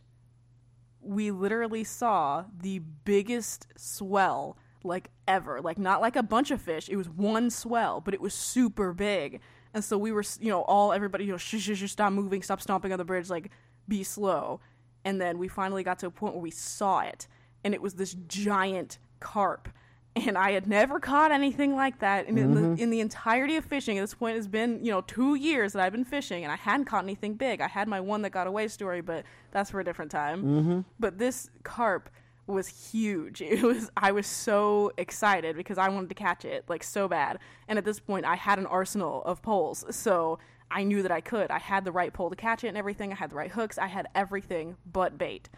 [1.01, 5.61] we literally saw the biggest swell like ever.
[5.61, 6.89] Like not like a bunch of fish.
[6.89, 9.39] It was one swell but it was super big.
[9.73, 12.41] And so we were you know all everybody you know shh, shh, shh, stop moving
[12.41, 13.51] stop stomping on the bridge like
[13.87, 14.59] be slow.
[15.03, 17.27] And then we finally got to a point where we saw it
[17.63, 19.69] and it was this giant carp.
[20.13, 22.83] And I had never caught anything like that and in, the, mm-hmm.
[22.83, 23.97] in the entirety of fishing.
[23.97, 26.57] At this point, it's been you know two years that I've been fishing, and I
[26.57, 27.61] hadn't caught anything big.
[27.61, 30.43] I had my one that got away story, but that's for a different time.
[30.43, 30.79] Mm-hmm.
[30.99, 32.09] But this carp
[32.51, 33.41] was huge.
[33.51, 37.39] It was I was so excited because I wanted to catch it like so bad.
[37.67, 40.39] And at this point, I had an arsenal of poles, so
[40.71, 41.51] I knew that I could.
[41.51, 43.11] I had the right pole to catch it and everything.
[43.11, 43.77] I had the right hooks.
[43.77, 45.49] I had everything but bait.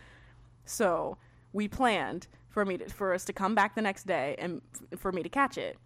[0.65, 1.17] So
[1.51, 4.99] we planned for me to, for us to come back the next day and f-
[4.99, 5.77] for me to catch it.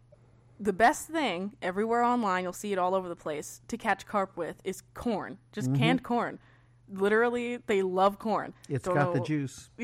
[0.60, 4.36] The best thing everywhere online, you'll see it all over the place, to catch carp
[4.38, 5.80] with is corn, just mm-hmm.
[5.82, 6.40] canned corn.
[6.90, 8.54] Literally, they love corn.
[8.70, 9.70] It's Don't got the juice.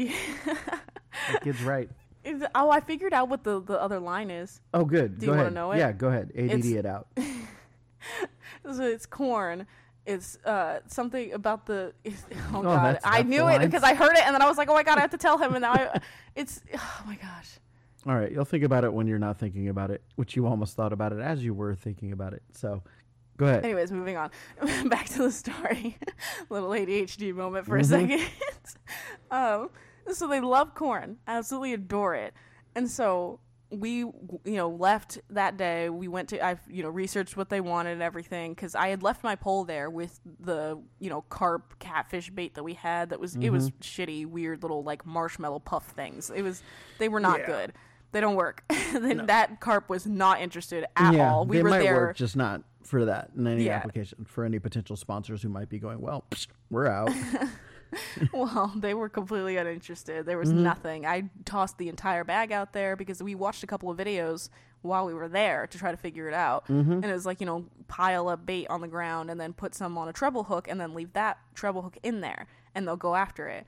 [1.31, 1.89] That kid's right.
[2.23, 4.61] Is- oh, I figured out what the, the other line is.
[4.73, 5.19] Oh, good.
[5.19, 5.53] Do go you wanna ahead.
[5.53, 5.77] know it?
[5.79, 6.31] Yeah, go ahead.
[6.35, 7.07] ADD It's- it out.
[8.71, 9.65] So it's corn.
[10.05, 11.93] It's uh, something about the.
[12.05, 12.11] oh
[12.53, 14.69] Oh, god, that's- I knew it because I heard it and then I was like,
[14.69, 15.53] oh my god, I have to tell him.
[15.53, 16.01] And now I,
[16.35, 17.59] it's oh my gosh.
[18.05, 20.75] All right, you'll think about it when you're not thinking about it, which you almost
[20.75, 22.43] thought about it as you were thinking about it.
[22.51, 22.83] So,
[23.37, 23.63] go ahead.
[23.63, 24.29] Anyways, moving on.
[24.89, 25.97] Back to the story.
[26.49, 27.85] Little ADHD moment for a Mhm.
[27.85, 28.21] second.
[29.31, 29.69] um,
[30.13, 32.33] so they love corn, absolutely adore it,
[32.75, 33.39] and so
[33.73, 35.89] we, you know, left that day.
[35.89, 39.03] We went to I, you know, researched what they wanted and everything because I had
[39.03, 43.09] left my pole there with the, you know, carp catfish bait that we had.
[43.09, 43.81] That was it was mm-hmm.
[43.81, 46.31] shitty, weird little like marshmallow puff things.
[46.33, 46.61] It was
[46.99, 47.45] they were not Yeah.
[47.47, 47.73] good.
[48.11, 48.63] They don't work.
[48.93, 51.45] then that carp was not interested at yeah, all.
[51.45, 51.95] We they were might there.
[51.95, 53.77] work, just not for that in any Yeah.
[53.77, 54.25] application.
[54.25, 57.09] For any potential sponsors who might be going, well, psh, we're out.
[58.33, 60.25] Well, they were completely uninterested.
[60.25, 60.63] There was Mm-hmm.
[60.63, 61.05] nothing.
[61.05, 64.49] I tossed the entire bag out there because we watched a couple of videos
[64.81, 66.65] while we were there to try to figure it out.
[66.67, 66.91] Mm-hmm.
[66.91, 69.73] And it was like, you know, pile up bait on the ground and then put
[69.75, 72.97] some on a treble hook and then leave that treble hook in there and they'll
[72.97, 73.65] go after it.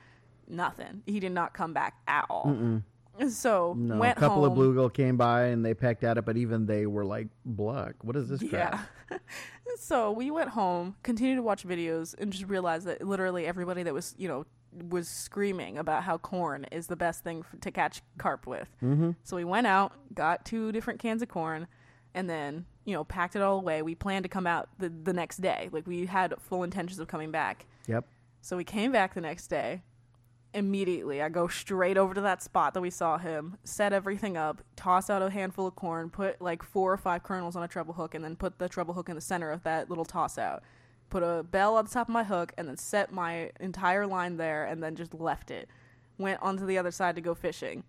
[0.47, 1.01] Nothing.
[1.05, 2.81] He did not come back at all.
[3.29, 4.51] So No, a couple home.
[4.51, 7.95] of bluegill came by and they pecked at it, but even they were like, "Bluck,
[8.03, 9.17] what is this crap?" Yeah.
[9.79, 13.93] so we went home, continued to watch videos, and just realized that literally everybody that
[13.93, 14.45] was, you know,
[14.89, 18.67] was screaming about how corn is the best thing f- to catch carp with.
[18.83, 19.11] Mm-hmm.
[19.23, 21.67] So we went out, got two different cans of corn,
[22.13, 23.81] and then, you know, packed it all away.
[23.81, 25.69] We planned to come out the, the next day.
[25.71, 27.65] Like, we had full intentions of coming back.
[27.87, 28.05] Yep.
[28.41, 29.81] So we came back the next day.
[30.55, 34.61] Immediately, I go straight over to that spot that we saw him, set everything up,
[34.77, 37.93] toss out a handful of corn, put like four or five kernels on a treble
[37.93, 40.63] hook, and then put the treble hook in the center of that little toss out.
[41.09, 44.37] Put a bell on the top of my hook, and then set my entire line
[44.37, 45.67] there, and then just left it.
[46.17, 47.83] Went onto the other side to go fishing.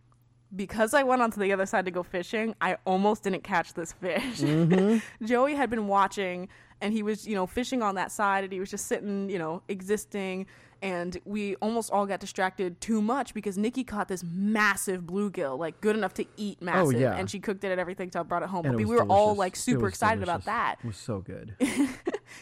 [0.54, 3.92] Because I went onto the other side to go fishing, I almost didn't catch this
[3.92, 4.40] fish.
[4.40, 4.98] Mm-hmm.
[5.24, 6.48] Joey had been watching
[6.80, 9.38] and he was, you know, fishing on that side and he was just sitting, you
[9.38, 10.46] know, existing.
[10.82, 15.80] And we almost all got distracted too much because Nikki caught this massive bluegill, like
[15.80, 16.96] good enough to eat oh, massive.
[16.96, 17.16] Oh, yeah.
[17.16, 18.66] And she cooked it and everything, so I brought it home.
[18.66, 20.76] And but it we were all like super excited about that.
[20.82, 21.54] It was so good.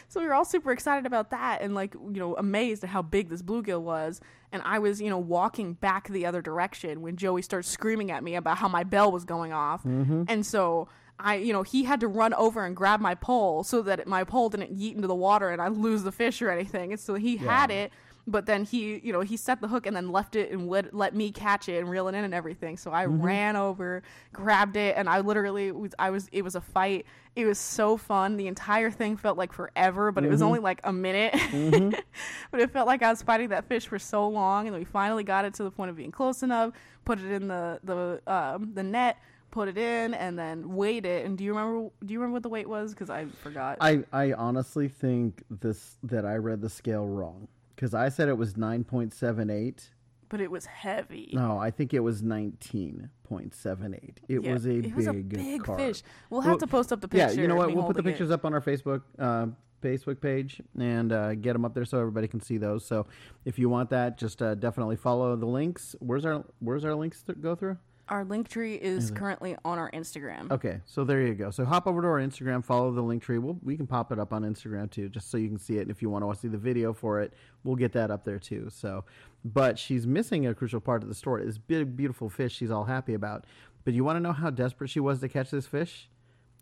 [0.07, 3.01] So we were all super excited about that and like, you know, amazed at how
[3.01, 4.21] big this bluegill was.
[4.51, 8.23] And I was, you know, walking back the other direction when Joey starts screaming at
[8.23, 9.83] me about how my bell was going off.
[9.83, 10.23] Mm-hmm.
[10.27, 10.87] And so
[11.19, 14.23] I, you know, he had to run over and grab my pole so that my
[14.23, 16.91] pole didn't yeet into the water and I lose the fish or anything.
[16.91, 17.91] And so he had it,
[18.27, 20.93] but then he, you know, he set the hook and then left it and let,
[20.93, 22.75] let me catch it and reel it in and everything.
[22.75, 23.21] So I mm-hmm.
[23.21, 24.01] ran over,
[24.33, 27.05] grabbed it, and I literally was, I was, it was a fight.
[27.35, 28.37] It was so fun.
[28.37, 30.47] The entire thing felt like forever, but it was mm-hmm.
[30.47, 31.33] only like a minute.
[31.33, 31.89] Mm-hmm.
[32.51, 34.85] but it felt like I was fighting that fish for so long, and then we
[34.85, 36.73] finally got it to the point of being close enough.
[37.03, 39.17] Put it in the the um, the net,
[39.51, 41.25] put it in, and then weighed it.
[41.25, 41.89] And do you remember?
[42.03, 42.93] Do you remember what the weight was?
[42.93, 43.77] Because I forgot.
[43.81, 48.37] I, I honestly think this that I read the scale wrong because I said it
[48.37, 49.89] was nine point seven eight.
[50.29, 51.29] but it was heavy.
[51.33, 54.19] No, I think it was nineteen point seven eight.
[54.27, 56.01] It Yeah, was a it big, was a big fish.
[56.29, 57.35] We'll have Well, to post up the pictures.
[57.35, 57.67] Yeah, you know what?
[57.67, 58.11] We'll put the holding it.
[58.11, 59.47] pictures up on our Facebook uh,
[59.83, 62.83] Facebook page and uh, get them up there so everybody can see those.
[62.85, 63.05] So
[63.45, 65.95] if you want that, just uh, definitely follow the links.
[65.99, 67.77] Where's our Where's our links th- go through?
[68.07, 70.51] Our Linktree is currently on our Instagram.
[70.51, 71.49] Okay, so there you go.
[71.49, 73.39] So hop over to our Instagram, follow the Linktree.
[73.41, 75.81] We'll, we can pop it up on Instagram too, just so you can see it.
[75.81, 78.37] And if you want to see the video for it, we'll get that up there
[78.37, 78.67] too.
[78.69, 79.05] So,
[79.43, 81.45] but she's missing a crucial part of the story.
[81.45, 83.45] This big, beautiful fish she's all happy about.
[83.85, 86.07] But you want to know how desperate she was to catch this fish?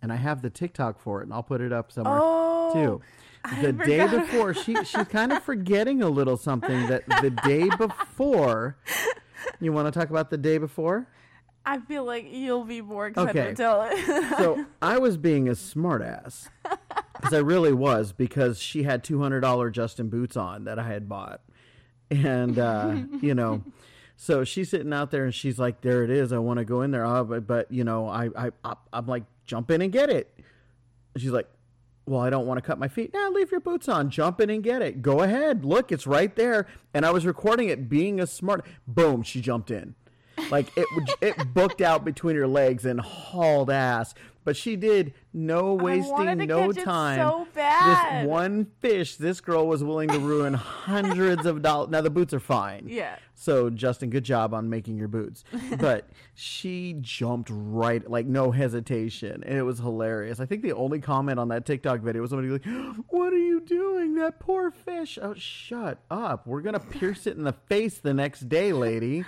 [0.02, 3.02] And I have the TikTok for it, and I'll put it up somewhere Oh, too.
[3.62, 8.78] The day before, she she's kind of forgetting a little something that the day before.
[9.60, 11.08] You want to talk about the day before?
[11.66, 13.50] I feel like you'll be more excited Okay.
[13.50, 14.06] to tell it.
[14.38, 16.50] so I was being a smartass
[17.16, 20.84] because I really was because she had two hundred dollar Justin boots on that I
[20.88, 21.42] had bought,
[22.12, 23.64] and uh, you know,
[24.18, 26.34] so she's sitting out there and she's like, "There it is.
[26.34, 29.08] I want to go in there, oh, but, but you know, I, I I I'm
[29.08, 30.34] like, jump in and get it."
[31.14, 31.48] And she's like,
[32.06, 33.14] "Well, I don't want to cut my feet.
[33.14, 34.10] Now leave your boots on.
[34.10, 35.02] Jump in and get it.
[35.02, 35.64] Go ahead.
[35.64, 38.66] Look, it's right there." And I was recording it, being a smart.
[38.86, 39.24] Boom!
[39.24, 39.96] She jumped in.
[40.52, 40.86] Like it,
[41.22, 44.14] it booked out between her legs and hauled ass.
[44.46, 47.18] But she did no wasting, no time.
[47.18, 47.48] so.
[48.22, 51.92] This one fish, this girl was willing to ruin hundreds of dollars.
[51.92, 52.86] Now the boots are fine.
[52.90, 53.16] Yeah.
[53.36, 55.46] So Justin, good job on making your boots.
[55.80, 60.42] But she jumped right, like no hesitation, and it was hilarious.
[60.42, 62.66] I think the only comment on that TikTok video was somebody like,
[63.10, 64.16] "What are you doing?
[64.16, 66.46] That poor fish!" Oh, shut up!
[66.48, 69.24] We're gonna pierce it in the face the next day, lady.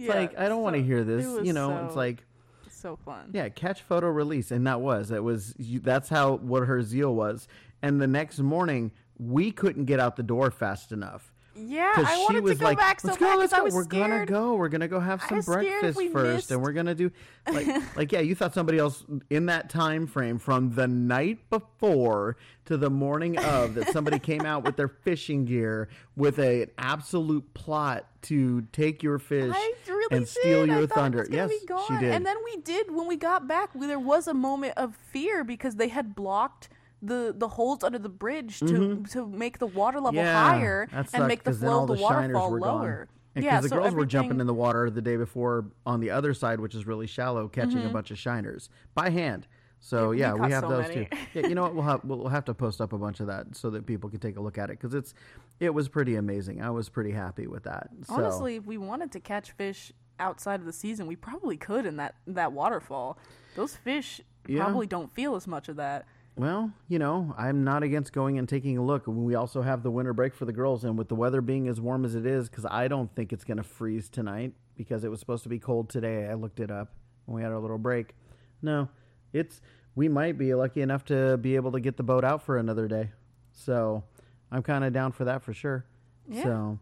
[0.00, 1.26] It's Yeah, like I don't want to hear this.
[1.46, 2.24] You know, it's like
[2.70, 3.30] so fun.
[3.34, 7.14] yeah, catch, photo, release, and that was it was you, that's how what her zeal
[7.14, 7.46] was.
[7.82, 11.29] And the next morning, we couldn't get out the door fast enough.
[11.54, 13.74] Yeah, I she wanted was to go like, back so "Let's go, let's I go.
[13.74, 14.54] We're gonna go.
[14.54, 17.10] We're gonna go have some scared breakfast first, and we're gonna do
[17.50, 18.20] like, like yeah.
[18.20, 22.36] You thought somebody else in that time frame from the night before
[22.66, 26.70] to the morning of that somebody came out with their fishing gear with a, an
[26.78, 29.52] absolute plot to take your fish
[29.88, 30.72] really and steal did.
[30.72, 31.26] Your thunder.
[31.30, 31.50] Yes,
[31.88, 32.12] she did.
[32.12, 33.74] And then we did when we got back.
[33.74, 36.68] we- There was a moment of fear because they had blocked
[37.02, 40.26] the the holes under the bridge to to make the water level Mm-hmm.
[40.26, 43.08] yeah, higher and make the flow of the, the waterfall lower.
[43.34, 45.66] And yeah, because the so girls were jumping everything- in the water the day before
[45.86, 47.86] on the other side, which is really shallow, catching Mm-hmm.
[47.86, 49.46] a bunch of shiners by hand.
[49.78, 51.04] So Yeah, yeah, we we, have so those many.
[51.06, 51.16] too.
[51.40, 51.74] Yeah, you know what?
[51.74, 54.18] We'll have we'll have to post up a bunch of that so that people can
[54.20, 55.14] take a look at it because it's
[55.58, 56.60] it was pretty amazing.
[56.60, 57.88] I was pretty happy with that.
[58.04, 61.86] So, Honestly, if we wanted to catch fish outside of the season, we probably could
[61.86, 63.16] in that that waterfall.
[63.56, 64.64] Those fish Yeah.
[64.64, 66.04] probably don't feel as much of that.
[66.40, 69.02] Well, you know, I'm not against going and taking a look.
[69.06, 71.82] We also have the winter break for the girls, and with the weather being as
[71.82, 75.10] warm as it is, because I don't think it's going to freeze tonight because it
[75.10, 76.26] was supposed to be cold today.
[76.26, 76.94] I looked it up
[77.26, 78.14] when we had our little break.
[78.62, 78.88] No,
[79.34, 79.60] it's
[79.94, 82.88] we might be lucky enough to be able to get the boat out for another
[82.88, 83.10] day.
[83.52, 84.02] So
[84.50, 85.84] I'm kind of down for that for sure.
[86.26, 86.42] Yeah.
[86.42, 86.78] So,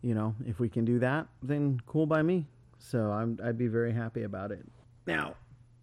[0.00, 2.46] you know, if we can do that, then cool by me.
[2.78, 4.64] So I'm, I'd be very happy about it.
[5.06, 5.34] Now,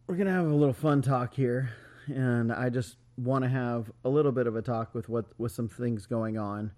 [0.07, 1.69] we're gonna have a little fun talk here,
[2.07, 5.51] and I just want to have a little bit of a talk with what with
[5.51, 6.71] some things going on,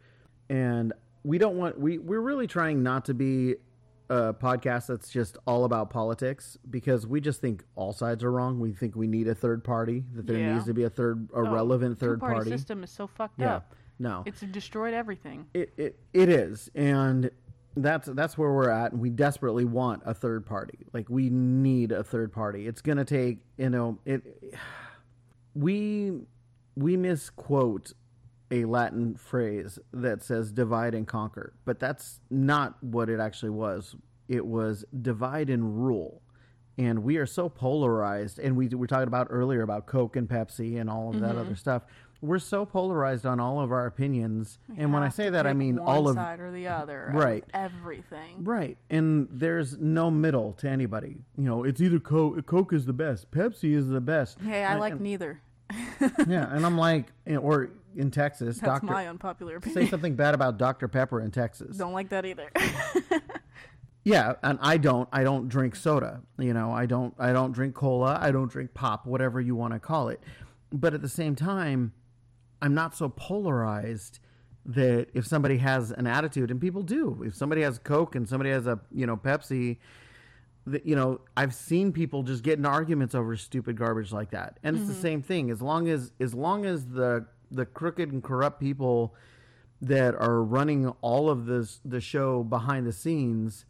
[0.49, 3.55] and we don't want we we're really trying not to be
[4.09, 8.57] a podcast that's just all about politics because we just think all sides are wrong.
[8.59, 10.53] We think we need a third party that there Yeah.
[10.53, 12.49] needs to be a third a Oh, relevant third party.
[12.49, 13.75] system is so fucked Yeah, up.
[13.99, 15.47] no, It's destroyed everything.
[15.53, 17.30] it, it it is, and
[17.75, 20.80] that's that's where we're at, and we desperately want a third party.
[20.93, 22.65] Like we need a third party.
[22.65, 24.53] It's gonna take you know it.
[25.57, 26.13] We
[26.75, 27.93] we misquote
[28.51, 33.95] a Latin phrase that says divide and conquer, but that's not what it actually was.
[34.27, 36.21] It was divide and rule.
[36.77, 40.79] And we are so polarized, and we were talking about earlier about Coke and Pepsi
[40.79, 41.39] and all of that mm-hmm.
[41.39, 41.83] other stuff.
[42.21, 45.77] We're so polarized on all of our opinions, and when I say that, I mean
[45.79, 47.11] all of side or the other.
[47.13, 47.43] Right.
[47.53, 48.43] Everything.
[48.43, 48.77] Right.
[48.89, 51.17] And there's no middle to anybody.
[51.35, 54.39] You know, it's either Coke, Coke is the best, Pepsi is the best.
[54.39, 55.41] Hey, I And- like and- neither.
[56.28, 60.57] Yeah, and I'm like, or in Texas, That's Doctor, my unpopular say something bad about
[60.57, 60.88] Dr.
[60.88, 61.78] Pepper in Texas.
[61.78, 62.51] Don't like that either.
[64.07, 65.09] Yeah, and I don't.
[65.11, 66.22] I don't drink soda.
[66.39, 67.13] You know, I don't.
[67.20, 68.18] I don't drink cola.
[68.22, 70.22] I don't drink pop, whatever you want to call it.
[70.72, 71.91] But at the same time,
[72.61, 74.20] I'm not so polarized
[74.65, 78.49] that if somebody has an attitude, and people do, if somebody has Coke and somebody
[78.49, 79.80] has a you know Pepsi,
[80.68, 84.59] that you know I've seen people just get in arguments over stupid garbage like that,
[84.63, 85.49] and it's the same thing.
[85.49, 89.15] As long as as long as the the crooked and corrupt people
[89.82, 93.65] that are running all of this the show behind the scenes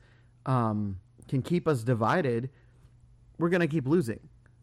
[0.45, 2.49] um, can keep us divided,
[3.37, 4.19] we're going to keep losing.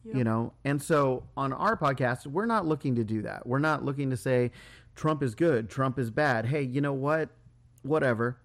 [0.06, 3.46] You know, and so on our podcast, we're not looking to do that.
[3.46, 4.50] We're not looking to say
[4.94, 6.44] Trump is good, Trump is bad.
[6.44, 7.30] Hey, you know what?
[7.80, 8.36] Whatever.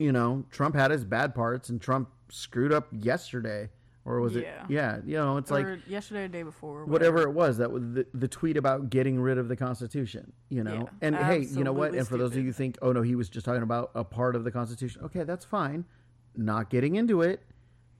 [0.00, 3.70] You know, Trump had his bad parts, and Trump screwed up yesterday,
[4.04, 4.64] or was Yeah.
[4.64, 4.70] it?
[4.70, 6.80] Yeah, you know, it's like yesterday or day before.
[6.82, 10.32] or whatever it was that was the, the tweet about getting rid of the constitution
[10.48, 12.78] you know Yeah, and hey you know what and for those of you who think
[12.82, 15.84] oh no he was just talking about a part of the constitution okay that's fine
[16.36, 17.40] not getting into it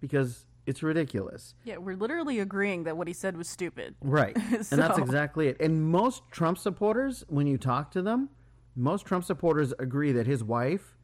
[0.01, 3.95] because it's ridiculous Yeah, we're literally agreeing that what he said was stupid.
[4.01, 8.29] right and that's exactly it and most trump supporters when you talk to them
[8.77, 10.96] most trump supporters agree that his wife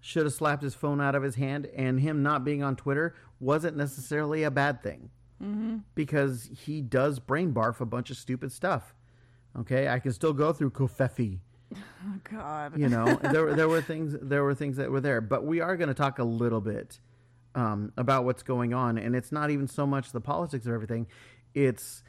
[0.00, 3.14] should have slapped his phone out of his hand and him not being on twitter
[3.40, 5.10] wasn't necessarily a bad thing
[5.94, 8.94] because he does brain barf a bunch of stupid stuff.
[9.58, 11.38] Okay, I can still go through covfefe.
[12.06, 12.78] Oh God.
[12.78, 15.60] You know, there were- there were things there were things that were there, but we
[15.60, 16.98] are going to talk a little bit
[17.54, 21.06] um, about what's going on, and it's not even so much the politics of everything.
[21.54, 22.02] It's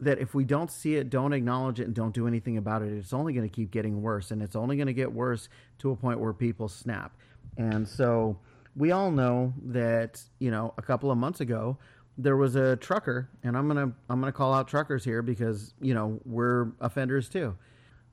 [0.00, 2.92] that if we don't see it, don't acknowledge it, and don't do anything about it,
[2.92, 5.48] it's only going to keep getting worse, and it's only going to get worse
[5.80, 7.16] to a point where people snap.
[7.56, 8.38] And so
[8.76, 11.78] we all know that you know a couple of months ago
[12.18, 15.94] there was a trucker, and I'm gonna I'm gonna call out truckers here because you
[15.94, 17.56] know we're offenders too.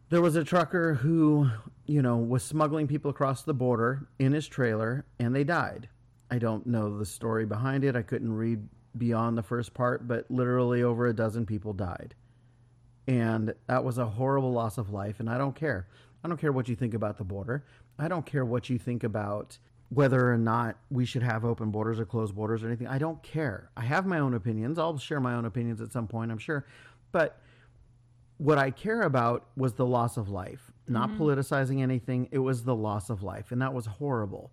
[0.09, 1.51] There was a trucker who,
[1.85, 5.87] you know, was smuggling people across the border in his trailer and they died.
[6.31, 7.95] I don't know the story behind it.
[7.95, 8.67] I couldn't read
[8.97, 12.15] beyond the first part, but literally over a dozen people died.
[13.07, 15.19] And that was a horrible loss of life.
[15.19, 15.87] And I don't care.
[16.23, 17.63] I don't care what you think about the border.
[17.99, 19.57] I don't care what you think about
[19.89, 22.87] whether or not we should have open borders or closed borders or anything.
[22.87, 23.71] I don't care.
[23.75, 24.77] I have my own opinions.
[24.77, 26.65] I'll share my own opinions at some point, I'm sure.
[27.11, 27.41] But
[28.37, 30.71] what I care about was the loss of life.
[30.87, 31.21] not mm-hmm.
[31.21, 32.29] politicizing anything.
[32.31, 34.51] It was the loss of life, and that was horrible.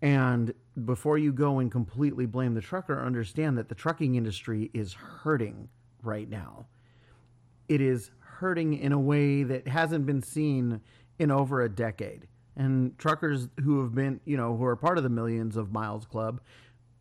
[0.00, 4.92] And before you go and completely blame the trucker, understand that the trucking industry is
[4.94, 5.68] hurting
[6.02, 6.66] right now.
[7.68, 10.80] It is hurting in a way that hasn't been seen
[11.18, 12.28] in over a decade.
[12.58, 16.04] And truckers who have been, you know, who are part of the Millions of Miles
[16.04, 16.40] Club,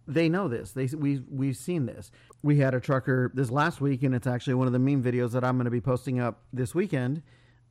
[0.07, 0.71] they know this.
[0.71, 2.11] They we we've seen this.
[2.43, 5.31] We had a trucker this last week, and it's actually one of the meme videos
[5.31, 7.23] that I'm going to be posting up this weekend.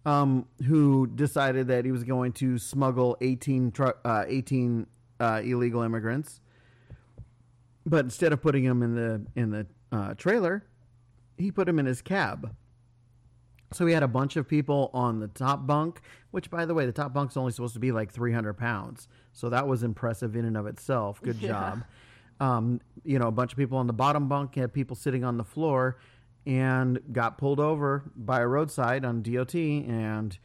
[0.05, 4.87] Um, who decided that he was going to smuggle 18 truck, uh, 18
[5.19, 6.41] uh, illegal immigrants,
[7.85, 10.65] but instead of putting them in the in the uh, trailer,
[11.37, 12.55] he put them in his cab.
[13.77, 16.01] So he had a bunch of people on the top bunk,
[16.31, 19.07] which, by the way, the top bunk's only supposed to be like 300 pounds.
[19.33, 21.21] So that was impressive in and of itself.
[21.23, 21.49] Good Yeah.
[21.49, 21.85] job.
[22.41, 25.37] Um, you know, a bunch of people on the bottom bunk had people sitting on
[25.37, 25.99] the floor
[26.47, 29.55] and got pulled over by a roadside on DOT.
[29.55, 30.39] And,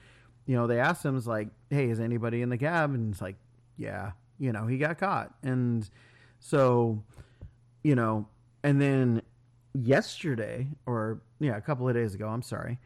[0.45, 2.93] you know, they asked him, it's like, hey, is anybody in the cab?
[2.93, 3.38] And it's like,
[3.77, 5.34] yeah, you know, he got caught.
[5.43, 5.89] And
[6.39, 7.01] so,
[7.84, 8.27] you know,
[8.63, 9.21] and then
[9.73, 12.79] yesterday, or yeah, a couple of days ago, I'm sorry.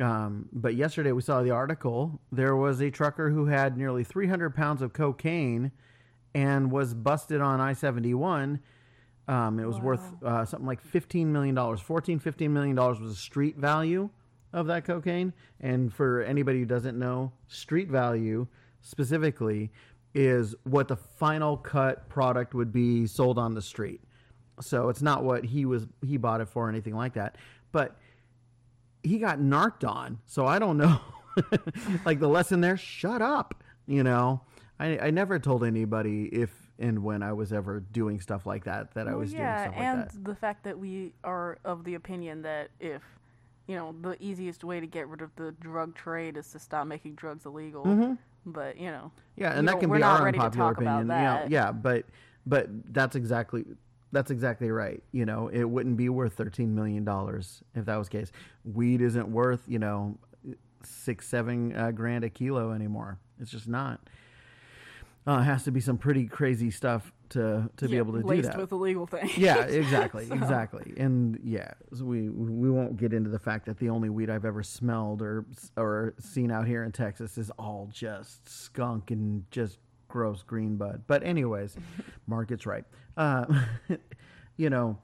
[0.00, 2.20] Um, but yesterday we saw the article.
[2.32, 5.70] There was a trucker who had nearly 300 pounds of cocaine
[6.34, 8.60] and was busted on I 71.
[9.26, 11.54] Um, it was worth uh, something like $15 million.
[11.54, 14.10] $14, $15 million was the street value
[14.52, 15.32] of that cocaine.
[15.60, 18.46] And for anybody who doesn't know, street value
[18.82, 19.70] specifically
[20.14, 24.00] is what the final cut product would be sold on the street.
[24.60, 27.36] So it's not what he was he bought it for or anything like that.
[27.72, 27.96] But
[29.04, 30.18] he got narked on.
[30.26, 30.98] So I don't know.
[32.04, 33.62] like the lesson there, shut up.
[33.86, 34.40] You know,
[34.80, 38.94] I, I never told anybody if and when I was ever doing stuff like that
[38.94, 40.14] that I was yeah, doing stuff like that.
[40.14, 43.02] And the fact that we are of the opinion that if
[43.66, 46.86] you know the easiest way to get rid of the drug trade is to stop
[46.86, 47.84] making drugs illegal.
[47.84, 48.14] Mm-hmm.
[48.46, 50.98] But you know, Yeah, and that can be our unpopular opinion.
[51.00, 52.06] You know, yeah, but
[52.46, 53.64] but that's exactly
[54.14, 55.02] that's exactly right.
[55.12, 58.32] You know, it wouldn't be worth thirteen million dollars if that was the case.
[58.64, 60.16] Weed isn't worth you know
[60.82, 63.18] six seven uh, grand a kilo anymore.
[63.40, 64.00] It's just not.
[65.26, 68.42] Uh, it has to be some pretty crazy stuff to to be able to do
[68.42, 68.58] that.
[68.58, 69.36] with illegal things.
[69.38, 73.78] yeah, exactly, So- exactly, and yeah, so we we won't get into the fact that
[73.78, 75.46] the only weed I've ever smelled or
[75.78, 79.78] or seen out here in Texas is all just skunk and just
[80.14, 81.02] gross green bud.
[81.08, 81.76] But anyways,
[82.28, 82.84] Mark, right.
[83.16, 83.46] Uh,
[84.56, 84.96] you know,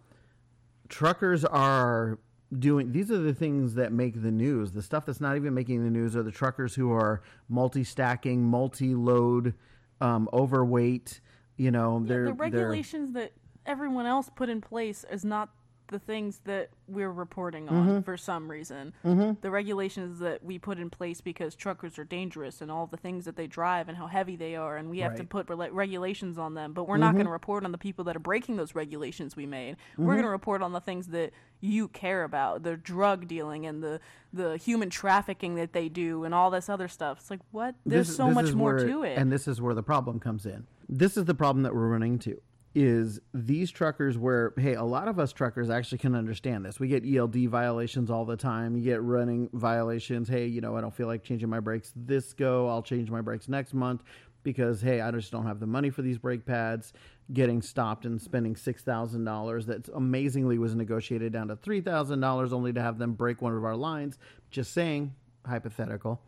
[0.89, 2.21] truckers are
[2.57, 4.71] doing these are the things that make the news.
[4.71, 9.55] The stuff that's not even making the news are the truckers who are multi-stacking, multi-load,
[10.01, 11.21] um, overweight.
[11.57, 13.33] You know, they're the regulations that
[13.67, 15.49] everyone else put in place is not
[15.91, 18.01] the things that we're reporting on Mm-hmm.
[18.03, 18.93] for some reason.
[19.03, 23.25] The regulations that we put in place because truckers are dangerous and all the things
[23.25, 26.39] that they drive and how heavy they are, and we have to put rela- regulations
[26.39, 26.73] on them.
[26.73, 29.47] But we're not going to report on the people that are breaking those regulations we
[29.47, 29.77] made.
[29.97, 30.13] We're Mm-hmm.
[30.13, 34.01] going to report on the things that you care about, the drug dealing and the
[34.33, 37.19] the human trafficking that they do and all this other stuff.
[37.21, 37.75] It's like what?
[37.85, 39.19] There's This- so this much more where- to it.
[39.19, 40.67] and this is where the problem comes in.
[40.89, 42.41] This is the problem that we're running into.
[42.73, 46.79] Is these truckers where hey, a lot of us truckers actually can understand this.
[46.79, 48.77] We get ELD violations all the time.
[48.77, 50.29] You get running violations.
[50.29, 52.69] Hey, you know, I don't feel like changing my brakes this go.
[52.69, 54.05] I'll change my brakes next month
[54.45, 56.93] because hey, I just don't have the money for these brake pads.
[57.33, 62.21] Getting stopped and spending six thousand dollars that amazingly was negotiated down to three thousand
[62.21, 64.17] dollars only to have them break one of our lines.
[64.51, 65.15] Just saying,
[65.45, 66.21] hypothetical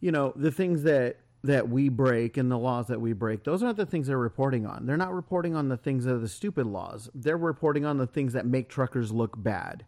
[0.00, 3.62] you know the things that that we break and the laws that we break those
[3.62, 4.84] aren't the things they're reporting on.
[4.86, 7.08] They're not reporting on the things that are the stupid laws.
[7.14, 9.86] They're reporting on the things that make truckers look bad.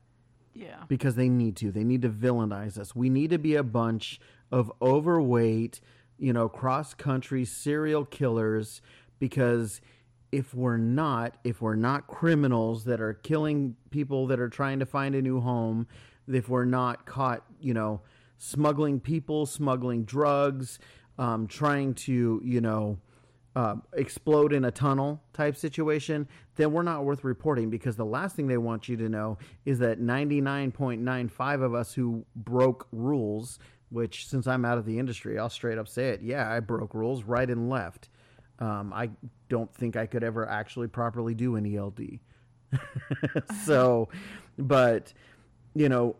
[0.55, 0.82] Yeah.
[0.86, 1.72] because they need to.
[1.72, 2.94] They need to villainize us.
[2.94, 5.80] We need to be a bunch of overweight
[6.18, 8.80] you know cross country serial killers
[9.18, 9.80] because
[10.30, 14.86] if we're not if we're not criminals that are killing people that are trying to
[14.86, 15.86] find a new home
[16.28, 18.00] if we're not caught you know
[18.38, 20.78] smuggling people smuggling drugs
[21.18, 22.98] um, trying to you know
[23.54, 28.34] uh, explode in a tunnel type situation, then we're not worth reporting because the last
[28.34, 33.58] thing they want you to know is that 99.95 of us who broke rules,
[33.90, 36.22] which since I'm out of the industry, I'll straight up say it.
[36.22, 38.08] Yeah, I broke rules right and left.
[38.58, 39.10] Um, I
[39.48, 42.20] don't think I could ever actually properly do an ELD.
[43.66, 44.08] so,
[44.56, 45.12] but,
[45.74, 46.16] you know,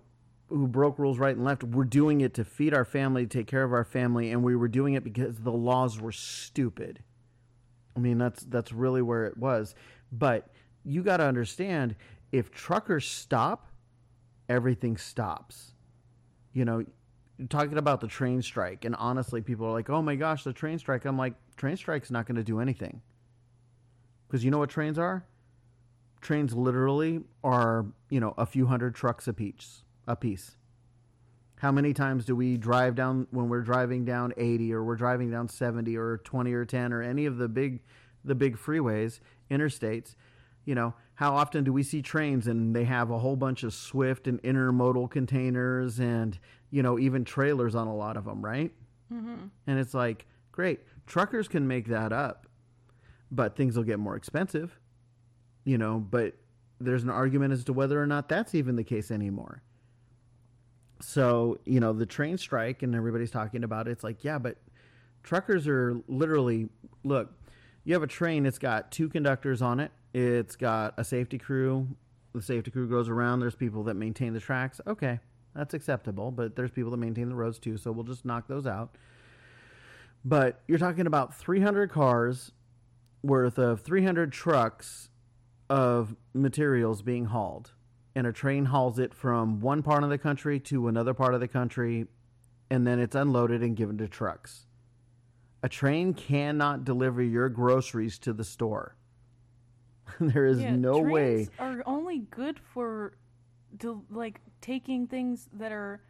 [0.53, 1.64] who broke rules right and left.
[1.64, 4.68] We're doing it to feed our family, take care of our family, and we were
[4.68, 7.03] doing it because the laws were stupid.
[7.96, 9.74] I mean, that's that's really where it was.
[10.11, 10.48] But
[10.84, 11.96] you got to understand,
[12.30, 13.68] if truckers stop,
[14.48, 15.72] everything stops.
[16.53, 16.84] You know,
[17.48, 20.78] talking about the train strike, and honestly, people are like, "Oh my gosh, the train
[20.78, 23.00] strike." I'm like, train strike's not going to do anything
[24.32, 25.26] because you know what trains are?
[26.20, 29.82] Trains literally are you know a few hundred trucks a piece.
[30.07, 30.57] A piece.
[31.57, 35.30] How many times do we drive down when we're driving down 80 or we're driving
[35.30, 37.80] down 70 or 20 or 10 or any of the big
[38.24, 40.16] the big freeways, interstates?
[40.64, 43.72] You know, how often do we see trains and they have a whole bunch of
[43.74, 46.36] swift and intermodal containers and
[46.70, 48.72] you know even trailers on a lot of them, right?
[49.12, 49.46] Mm-hmm.
[49.66, 52.46] And it's like, great, truckers can make that up,
[53.30, 54.78] but things will get more expensive,
[55.64, 55.98] you know.
[55.98, 56.34] But
[56.80, 59.62] there's an argument as to whether or not that's even the case anymore.
[61.03, 63.92] So you know the train strike and everybody's talking about it.
[63.92, 64.57] It's like, yeah, but
[65.22, 66.68] truckers are literally
[67.05, 67.32] look.
[67.84, 68.46] You have a train.
[68.46, 71.88] It's got two conductors on it it's got a safety crew.
[72.34, 73.40] The safety crew goes around.
[73.40, 74.80] There's people that maintain the tracks.
[74.86, 75.18] Okay,
[75.55, 78.66] that's acceptable, but there's people that maintain the roads too, so we'll just knock those
[78.66, 78.96] out.
[80.24, 82.53] But you're talking about 300 cars
[83.22, 85.09] worth of 300 trucks
[85.68, 87.72] of materials being hauled.
[88.14, 91.40] And a train hauls it from one part of the country to another part of
[91.40, 92.06] the country,
[92.70, 94.66] and then it's unloaded and given to trucks.
[95.62, 98.96] A train cannot deliver your groceries to the store.
[100.20, 101.48] there is Yeah, no way.
[101.58, 103.14] are only good for
[103.78, 106.02] del- like taking things that are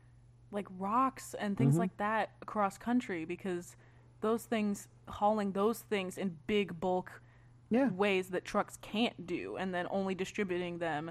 [0.51, 1.79] like rocks and things Mhm.
[1.81, 3.77] like that across country because
[4.21, 7.23] those things hauling those things in big bulk
[7.71, 7.91] Yeah.
[7.91, 11.11] ways that trucks can't do and then only distributing them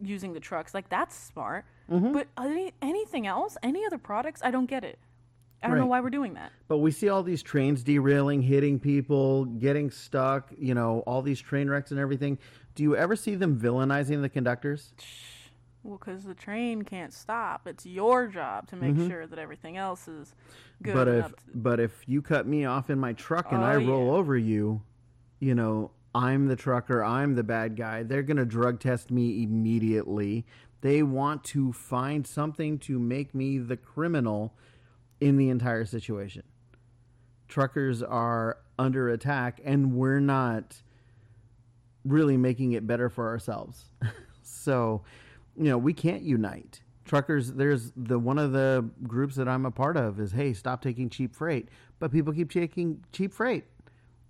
[0.00, 2.12] using the trucks like that's smart Mhm.
[2.12, 4.98] but any, anything else any other products i don't get it
[5.62, 8.78] i don't know why we're doing that But we see all these trains derailing, hitting
[8.78, 12.38] people, getting stuck, you know, all these train wrecks and everything.
[12.74, 14.92] Do you ever see them villainizing the conductors?
[15.82, 19.08] well because the train can't stop it's your job to make Mhm.
[19.08, 20.34] sure that everything else is
[20.82, 23.66] good but if to- but if you cut me off in my truck and Oh,
[23.66, 24.18] I roll yeah.
[24.18, 24.82] over you,
[25.38, 28.02] you know, I'm the trucker, I'm the bad guy.
[28.02, 30.46] They're going to drug test me immediately.
[30.80, 34.54] They want to find something to make me the criminal
[35.20, 36.42] in the entire situation.
[37.48, 40.80] Truckers are under attack and we're not
[42.02, 43.90] really making it better for ourselves.
[44.42, 45.02] so,
[45.54, 46.80] you know, we can't unite.
[47.04, 50.80] Truckers, there's the one of the groups that I'm a part of is, hey, stop
[50.80, 51.68] taking cheap freight.
[51.98, 53.64] But people keep taking cheap freight.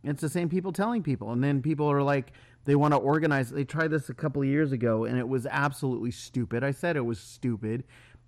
[0.06, 1.32] It's the same people telling people.
[1.32, 2.32] And then people are like,
[2.64, 3.50] they want to organize.
[3.50, 6.64] They tried this a couple of years ago and it was absolutely stupid.
[6.64, 7.84] I said it was stupid.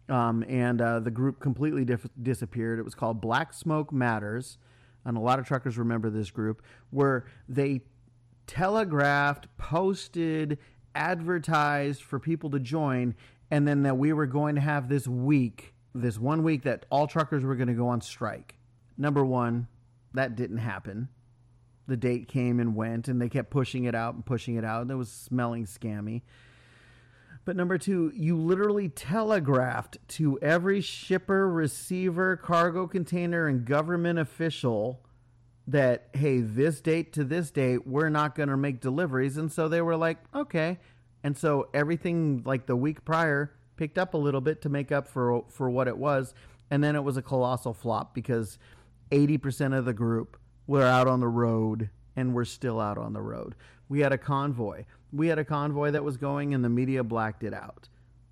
[0.09, 2.79] Um, and uh, the group completely dif- disappeared.
[2.79, 4.59] It was called Black Smoke Matters.
[5.05, 7.83] And a lot of truckers remember this group where they
[8.47, 10.59] telegraphed, posted,
[10.95, 13.15] advertised for people to join,
[13.51, 17.07] and then that we were going to have this week, this one week that all
[17.07, 18.57] truckers were going to go on strike.
[18.97, 19.69] Number one,
[20.15, 21.09] that didn't happen.
[21.89, 24.83] The date came and went, and they kept pushing it out and pushing it out,
[24.83, 26.23] and it was smelling scammy.
[27.45, 35.01] But number two, you literally telegraphed to every shipper, receiver, cargo container, and government official
[35.67, 39.39] that, hey, this date to this date, we're not going to make deliveries.
[39.39, 40.79] And so they were like, okay.
[41.25, 45.09] And so everything like the week prior picked up a little bit to make up
[45.09, 46.35] for, for what it was.
[46.71, 48.59] And then it was a colossal flop because
[49.11, 53.21] 80% of the group were out on the road and we're still out on the
[53.23, 53.57] road.
[53.89, 54.85] We had a convoy.
[55.13, 57.89] We had a convoy that was going and the media blacked it out.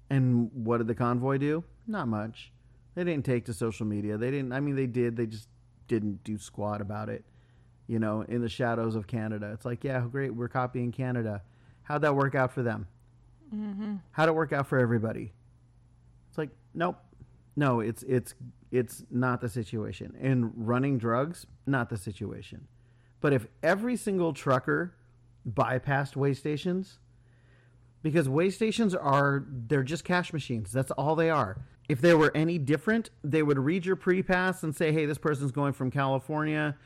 [0.08, 1.64] And what did the convoy do?
[1.88, 2.52] Not much.
[2.94, 4.16] They didn't take to social media.
[4.16, 5.16] They didn't, I mean, they did.
[5.16, 5.48] They just
[5.88, 7.24] didn't do squat about it,
[7.86, 9.50] you know, in the shadows of Canada.
[9.52, 10.34] It's like, yeah, great.
[10.34, 11.42] We're copying Canada.
[11.82, 12.86] How'd that work out for them?
[13.54, 13.96] mm-hmm.
[14.12, 15.32] How'd it work out for everybody?
[16.28, 16.98] It's like, nope.
[17.56, 18.34] No, it's it's
[18.70, 20.14] it's not the situation.
[20.20, 22.68] And running drugs, not the situation.
[23.20, 24.94] But if every single trucker
[25.48, 26.98] bypassed weigh stations,
[28.02, 30.70] because weigh stations are they're just cash machines.
[30.70, 31.58] That's all they are.
[31.88, 35.52] If they were any different, they would read your PrePass and say, "Hey, this person's
[35.52, 36.76] going from California."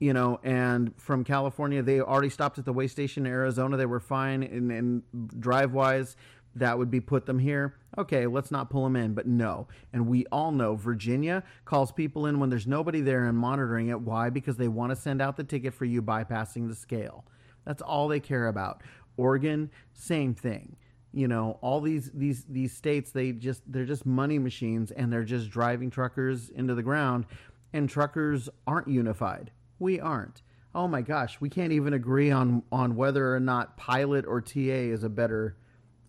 [0.00, 3.76] you know, and from California, they already stopped at the weigh station in Arizona.
[3.76, 5.02] They were fine, and, and
[5.40, 6.16] drive wise,
[6.54, 7.76] that would be put them here.
[7.96, 9.68] Okay, let's not pull them in, but no.
[9.92, 14.00] And we all know Virginia calls people in when there's nobody there and monitoring it.
[14.00, 14.30] Why?
[14.30, 17.24] Because they want to send out the ticket for you bypassing the scale.
[17.64, 18.82] That's all they care about.
[19.16, 20.76] Oregon, same thing.
[21.12, 25.24] You know, all these these these states, they just they're just money machines, and they're
[25.24, 27.26] just driving truckers into the ground.
[27.72, 30.42] And truckers aren't unified we aren't.
[30.74, 34.58] Oh my gosh, we can't even agree on on whether or not pilot or TA
[34.58, 35.56] is a better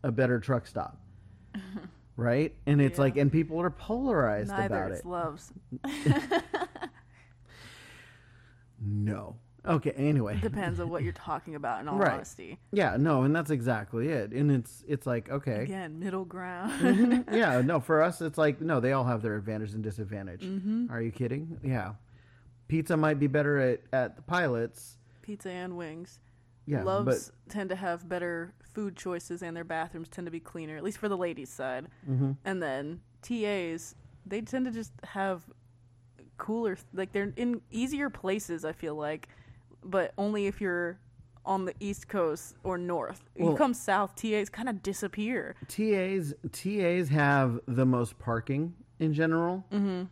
[0.03, 0.97] a better truck stop.
[2.15, 2.53] right?
[2.65, 3.03] And it's Yeah.
[3.03, 5.05] like, and people are polarized Neither about it.
[5.05, 5.51] loves.
[8.81, 9.35] No.
[9.65, 9.91] Okay.
[9.91, 10.39] Anyway.
[10.41, 11.81] Depends on what you're talking about.
[11.81, 12.13] In all Right.
[12.13, 12.95] honesty, Yeah.
[12.97, 13.23] No.
[13.23, 14.31] And that's exactly it.
[14.31, 15.63] And it's it's like okay.
[15.63, 16.71] again, middle ground.
[16.79, 17.31] Mhm.
[17.35, 17.59] yeah.
[17.61, 17.79] No.
[17.81, 18.79] For us, it's like no.
[18.79, 20.41] They all have their advantage and disadvantage.
[20.43, 20.87] Mm-hmm.
[20.91, 21.59] Are you kidding?
[21.61, 21.95] Yeah.
[22.69, 24.97] Pizza might be better at at the pilots.
[25.23, 26.19] Pizza and wings.
[26.65, 26.83] Yeah.
[26.83, 30.83] Loves tend to have better food choices, and their bathrooms tend to be cleaner, at
[30.83, 31.87] least for the ladies' side.
[32.07, 32.15] but.
[32.17, 33.95] hmm And then TAs,
[34.25, 35.43] they tend to just have
[36.37, 38.63] cooler, like they're in easier places.
[38.65, 39.27] I feel like,
[39.83, 40.97] but only if you're
[41.45, 43.23] on the East Coast or North.
[43.35, 45.55] Well- you come south, TAs kind of disappear.
[45.67, 50.03] TAs TAs have the most parking in general, Mm-hmm.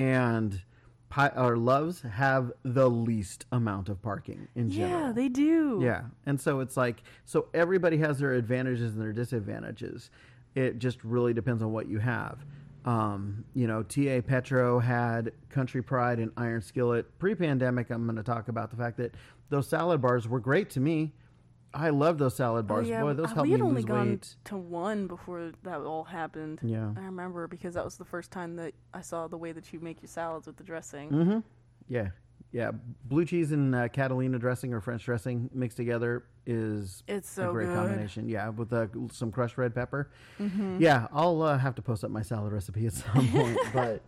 [0.00, 0.62] and
[1.10, 5.08] pi- or loves have the least amount of parking in general.
[5.08, 5.80] Yeah, they do.
[5.82, 6.02] Yeah.
[6.24, 10.10] And so it's like, so everybody has their advantages and their disadvantages.
[10.54, 12.38] It just really depends on what you have.
[12.84, 17.18] Um, you know, TA Petro had Country Pride and Iron Skillet.
[17.18, 19.14] Pre pandemic, I'm going to talk about the fact that
[19.50, 21.12] those salad bars were great to me.
[21.72, 22.88] I love those salad Oh, bars.
[22.88, 24.34] yeah, Boy, those uh, helped we had only gone weight.
[24.44, 26.58] to one before that all happened.
[26.62, 26.90] Yeah.
[26.96, 29.78] I remember because that was the first time that I saw the way that you
[29.80, 31.10] make your salads with the dressing.
[31.10, 31.38] Mm-hmm.
[31.88, 32.08] Yeah.
[32.52, 32.72] Yeah.
[33.04, 37.52] Blue cheese and uh, Catalina dressing or French dressing mixed together is It's a so
[37.52, 37.76] great good.
[37.76, 38.28] combination.
[38.28, 40.10] Yeah, with uh, some crushed red pepper.
[40.40, 40.78] Mm-hmm.
[40.80, 43.56] Yeah, I'll uh, have to post up my salad recipe at some point.
[43.72, 44.02] but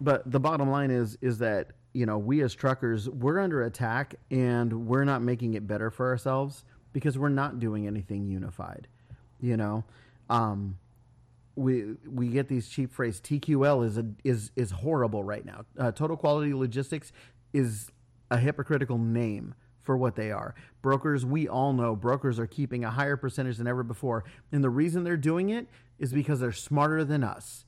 [0.00, 4.14] but the bottom line is is that you know we as truckers we're under attack
[4.30, 8.88] and we're not making it better for ourselves because we're not doing anything unified.
[9.40, 9.84] You know,
[10.30, 10.78] um,
[11.56, 15.64] we we get these cheap phrase TQL is a, is is horrible right now.
[15.78, 17.12] Uh, Total Quality Logistics
[17.52, 17.90] is
[18.30, 20.54] a hypocritical name for what they are.
[20.80, 24.70] Brokers, we all know brokers are keeping a higher percentage than ever before, and the
[24.70, 25.66] reason they're doing it
[25.98, 27.64] is because they're smarter than us.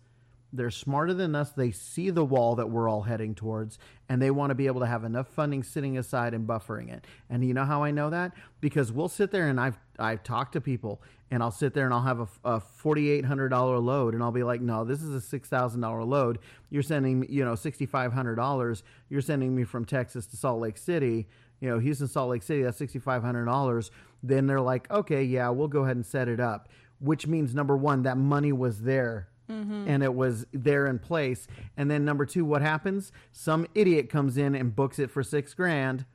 [0.55, 1.51] They're smarter than us.
[1.51, 3.77] They see the wall that we're all heading towards,
[4.09, 7.05] and they want to be able to have enough funding sitting aside and buffering it.
[7.29, 8.33] And you know how I know that?
[8.61, 11.03] Because we'll sit there and I've I've talked to people,
[11.33, 14.23] and I'll sit there and I'll have a, a forty eight hundred dollar load, and
[14.23, 16.39] I'll be like, no, this is a six thousand dollar load.
[16.71, 18.85] You're sending you know sixty five hundred dollars.
[19.09, 21.27] You're sending me from Texas to Salt Lake City.
[21.61, 22.63] You know, Houston, Salt Lake City.
[22.63, 23.91] That's sixty five hundred dollars.
[24.23, 26.69] Then they're like, okay, yeah, we'll go ahead and set it up.
[27.01, 29.89] Which means number one, that money was there Mm-hmm.
[29.89, 31.47] and it was there in place.
[31.77, 33.13] And then number two, what happens?
[33.31, 36.07] Some idiot comes in and books it for six grand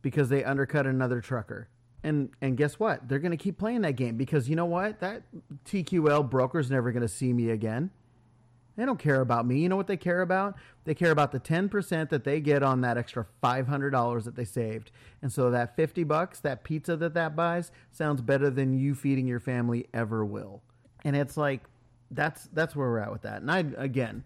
[0.00, 1.68] because they undercut another trucker.
[2.02, 3.08] And and guess what?
[3.08, 5.00] They're going to keep playing that game because you know what?
[5.00, 5.24] That
[5.66, 7.90] TQL broker's never going to see me again.
[8.76, 9.58] They don't care about me.
[9.58, 10.56] You know what they care about?
[10.84, 14.90] They care about the 10% that they get on that extra $500 that they saved.
[15.20, 19.26] And so that 50 bucks, that pizza that that buys sounds better than you feeding
[19.26, 20.62] your family ever will.
[21.04, 21.64] And it's like
[22.10, 23.42] that's that's where we're at with that.
[23.42, 24.24] And I again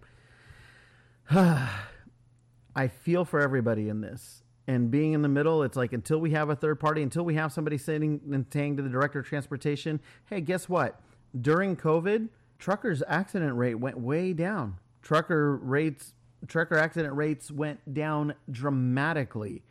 [1.30, 4.42] I feel for everybody in this.
[4.66, 7.34] And being in the middle, it's like until we have a third party, until we
[7.34, 11.00] have somebody sitting and saying to the director of transportation, hey, guess what?
[11.38, 12.28] During COVID,
[12.58, 14.78] truckers' accident rate went way down.
[15.02, 16.14] Trucker rates,
[16.46, 19.62] trucker accident rates went down dramatically.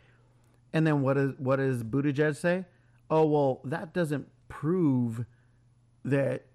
[0.74, 2.66] And then what is what does Buttigieg say?
[3.10, 5.26] Oh well, that doesn't prove
[6.06, 6.46] that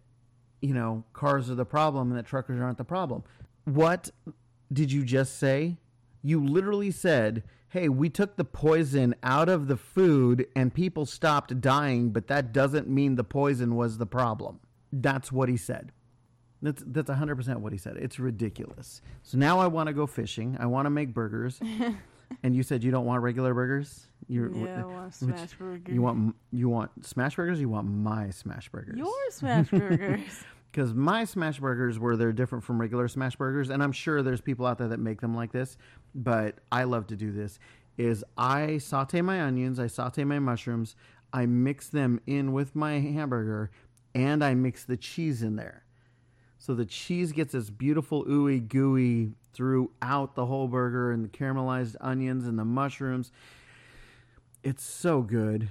[0.60, 3.22] you know cars are the problem and that truckers aren't the problem.
[3.64, 4.10] What
[4.72, 5.76] did you just say?
[6.22, 11.60] You literally said, "Hey, we took the poison out of the food and people stopped
[11.60, 14.60] dying, but that doesn't mean the poison was the problem."
[14.92, 15.92] That's what he said.
[16.60, 17.96] That's that's 100% what he said.
[17.96, 19.00] It's ridiculous.
[19.22, 20.56] So now I want to go fishing.
[20.58, 21.60] I want to make burgers.
[22.42, 24.06] and you said you don't want regular burgers?
[24.28, 25.92] You Yeah, I want which- smash burger.
[25.92, 27.60] You want you want smash burgers?
[27.60, 28.96] You want my smash burgers?
[28.96, 30.20] your smash burgers?
[30.70, 34.42] because my smash burgers were they're different from regular smash burgers and i'm sure there's
[34.42, 35.78] people out there that make them like this
[36.14, 37.58] but i love to do this
[37.96, 40.94] is i saute my onions i saute my mushrooms
[41.32, 43.70] i mix them in with my hamburger
[44.14, 45.84] and i mix the cheese in there
[46.58, 51.96] so the cheese gets this beautiful ooey gooey throughout the whole burger and the caramelized
[52.00, 53.32] onions and the mushrooms
[54.62, 55.70] it's so good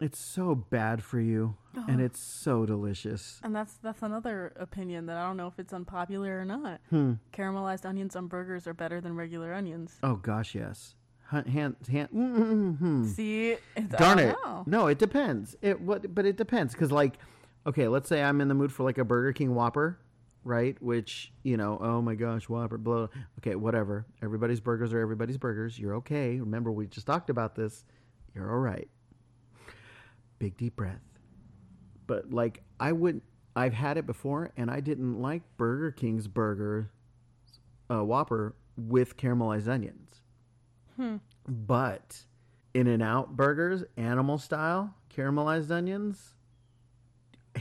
[0.00, 1.54] it's so bad for you
[1.86, 5.72] and it's so delicious and that's that's another opinion that I don't know if it's
[5.72, 6.80] unpopular or not.
[6.90, 7.12] Hmm.
[7.32, 9.96] Caramelized onions on burgers are better than regular onions.
[10.02, 10.96] Oh gosh, yes.
[11.30, 13.06] Hand, hand, mm-hmm.
[13.06, 14.36] See, it's, Darn it!
[14.44, 14.64] know.
[14.66, 15.54] No, it depends.
[15.62, 16.12] It what?
[16.12, 17.18] But it depends because, like,
[17.64, 20.00] okay, let's say I'm in the mood for like a Burger King Whopper,
[20.44, 20.80] right?
[20.82, 23.08] Which you know, oh my gosh, Whopper, blah.
[23.38, 24.06] Okay, whatever.
[24.22, 25.78] Everybody's burgers are everybody's burgers.
[25.78, 26.38] You're okay.
[26.40, 27.84] Remember, we just talked about this.
[28.34, 28.88] You're all right.
[30.38, 31.00] Big deep breath.
[32.06, 33.22] But like, I wouldn't,
[33.54, 36.90] I've had it before, and I didn't like Burger King's burger
[37.90, 40.22] uh, Whopper with caramelized onions.
[40.96, 41.16] Hmm.
[41.46, 42.24] But
[42.74, 46.34] In and Out burgers, animal style, caramelized onions,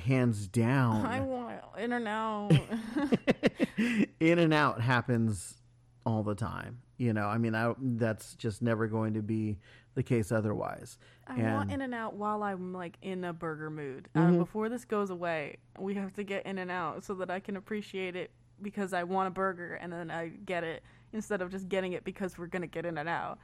[0.10, 1.06] hands down.
[1.06, 2.52] I want in and out.
[4.20, 5.62] in and out happens
[6.06, 6.80] all the time.
[6.98, 9.58] You know, I mean, I, that's just never going to be
[9.96, 10.98] the case otherwise.
[11.28, 14.10] I And- want in and out while I'm like in a burger mood.
[14.16, 14.36] Mhm.
[14.36, 17.40] Uh, before this goes away, we have to get in and out so that I
[17.40, 18.32] can appreciate it
[18.62, 20.84] because I want a burger and then I get it
[21.14, 23.40] instead of just getting it because we're gonna get in and out.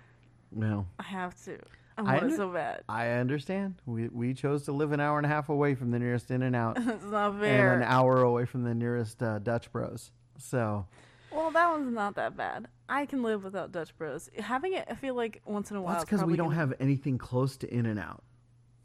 [0.52, 1.58] Well, I have to.
[1.98, 2.84] I I want under- it so bad.
[2.90, 3.76] I understand.
[3.86, 6.42] We we chose to live an hour and a half away from the nearest In
[6.42, 10.12] and Out, it's not and an hour away from the nearest uh, Dutch Bros.
[10.38, 10.86] So
[11.32, 12.68] Well, that one's not that bad.
[12.90, 14.30] I can live without Dutch Bros.
[14.38, 15.94] Having it, I feel like once in a well, while.
[15.96, 18.24] that's because we don't gonna- have anything close to In and Out.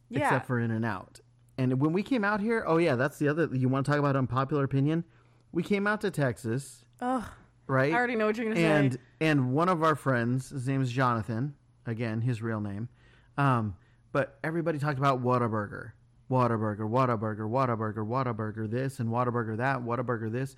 [0.08, 0.24] Yeah.
[0.24, 1.20] except for In and Out.
[1.58, 3.48] And when we came out here, oh yeah, that's the other.
[3.52, 5.04] You want to talk about unpopular opinion?
[5.52, 7.24] We came out to Texas, Ugh,
[7.66, 7.92] right?
[7.92, 8.98] I already know what you're gonna and say.
[9.20, 11.54] and one of our friends, his name is Jonathan.
[11.86, 12.88] Again, his real name.
[13.36, 13.76] Um,
[14.12, 15.92] but everybody talked about Whataburger,
[16.30, 20.56] Whataburger, Whataburger, Whataburger, Whataburger this and Whataburger that, Whataburger this.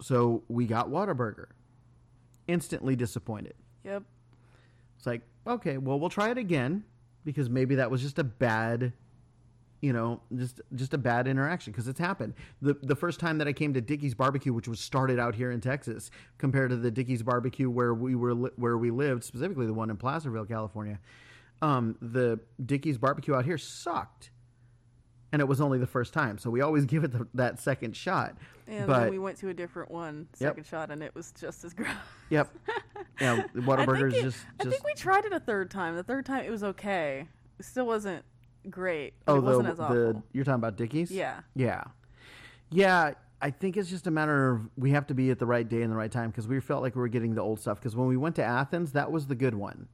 [0.00, 1.46] So we got Whataburger.
[2.48, 3.54] Instantly disappointed.
[3.84, 4.02] Yep.
[4.96, 6.84] It's like, okay, well, we'll try it again
[7.24, 8.92] because maybe that was just a bad,
[9.80, 12.34] you know, just just a bad interaction because it's happened.
[12.60, 15.50] The the first time that I came to Dickey's Barbecue, which was started out here
[15.50, 19.74] in Texas, compared to the Dickey's Barbecue where we were where we lived, specifically the
[19.74, 20.98] one in Placerville, California,
[21.62, 24.30] um, the Dickey's Barbecue out here sucked.
[25.32, 27.96] And it was only the first time, so we always give it the, that second
[27.96, 28.36] shot.
[28.68, 31.64] And but then we went to a different one, second shot, and it was just
[31.64, 31.88] as gross.
[32.28, 32.50] yep,
[33.18, 35.96] yeah, Whataburger's it- just I think we tried it a third time.
[35.96, 37.26] The third time it was okay.
[37.58, 38.24] It still wasn't
[38.68, 39.14] great.
[39.26, 39.96] oh it the wasn't as awful.
[39.96, 41.40] the you're talking about Dickey's yeah.
[41.54, 41.84] Yeah.
[42.70, 45.68] Yeah, I think it's just a matter of we have to be at the right
[45.68, 47.78] day and the right time because we felt like we were getting the old stuff.
[47.78, 49.88] Because when we went to Athens, that was the good one.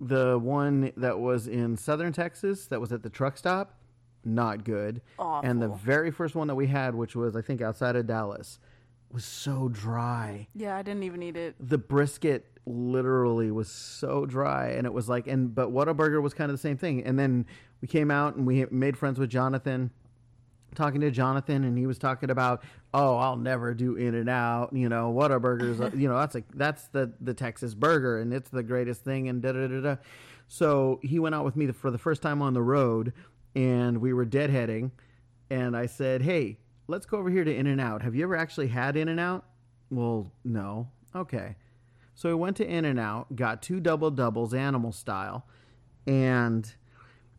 [0.00, 3.74] The one that was in southern Texas, that was at the truck stop,
[4.24, 5.00] not good.
[5.18, 8.58] And the very first one that we had, which was, I think, outside of Dallas,
[9.10, 11.54] was so dry Yeah, I didn't even eat it.
[11.58, 16.50] the brisket literally was so dry and it was like and but Whataburger was kind
[16.50, 17.46] of the same thing and then
[17.80, 19.90] we came out and we made friends with Jonathan
[20.78, 22.62] talking to Jonathan and he was talking about
[22.94, 26.44] oh I'll never do in and out you know Whataburger's uh, you know that's a
[26.54, 29.96] that's the the Texas burger and it's the greatest thing and da da da da.
[30.46, 33.12] So he went out with me for the first time on the road
[33.54, 34.92] and we were deadheading
[35.50, 38.00] and I said hey let's go over here to in and out.
[38.02, 39.44] Have you ever actually had in and out?
[39.90, 40.88] Well no.
[41.14, 41.56] Okay.
[42.14, 45.46] So we went to In and Out, got two double doubles, animal style,
[46.04, 46.68] and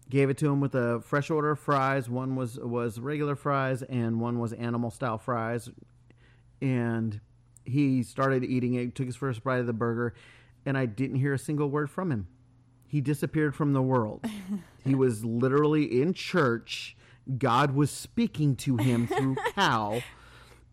[0.10, 2.10] gave it to him with a fresh order of fries.
[2.10, 5.70] One was was regular fries, and one was animal style fries.
[6.62, 7.22] And
[7.64, 10.14] he started eating it, took his first bite of the burger,
[10.66, 12.28] and I didn't hear a single word from him.
[12.88, 14.26] He disappeared from the world.
[14.84, 16.98] he was literally in church.
[17.38, 20.02] God was speaking to him through Cal,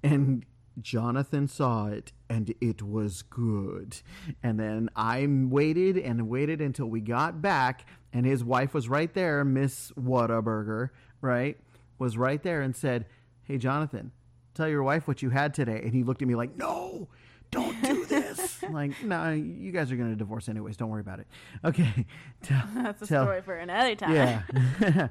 [0.02, 0.46] and
[0.80, 3.96] Jonathan saw it, and it was good.
[4.42, 9.12] And then I waited and waited until we got back, and his wife was right
[9.14, 11.58] there, Miss Whataburger, right?
[11.98, 13.06] Was right there and said,
[13.44, 14.12] Hey, Jonathan,
[14.54, 15.80] tell your wife what you had today.
[15.82, 17.08] And he looked at me like, No,
[17.50, 18.62] don't do this.
[18.64, 20.76] Like, no, you guys are going to divorce anyways.
[20.76, 21.26] Don't worry about it.
[21.64, 22.06] Okay.
[22.42, 24.12] Tell, That's a tell- story for another time.
[24.14, 25.08] yeah.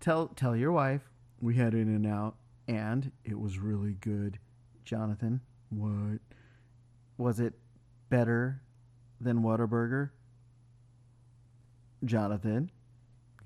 [0.00, 1.02] tell tell your wife
[1.40, 2.36] we had in and out
[2.68, 4.38] and it was really good.
[4.88, 6.18] Jonathan, what
[7.18, 7.52] was it
[8.08, 8.62] better
[9.20, 10.08] than Whataburger?
[12.06, 12.70] Jonathan.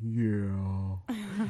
[0.00, 0.96] Yeah.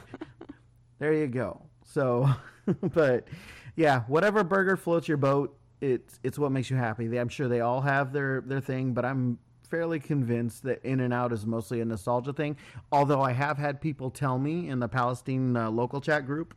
[0.98, 1.60] there you go.
[1.84, 2.26] So,
[2.94, 3.28] but
[3.76, 7.06] yeah, whatever burger floats your boat, it's it's what makes you happy.
[7.06, 9.38] They, I'm sure they all have their their thing, but I'm
[9.68, 12.56] fairly convinced that In and Out is mostly a nostalgia thing.
[12.92, 16.54] Although I have had people tell me in the Palestine uh, local chat group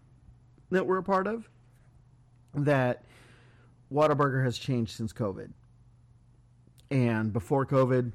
[0.70, 1.50] that we're a part of
[2.54, 3.04] that
[3.92, 5.52] Whataburger has changed since COVID.
[6.92, 8.12] And before COVID,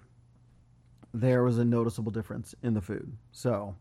[1.13, 3.17] there was a noticeable difference in the food.
[3.33, 3.75] So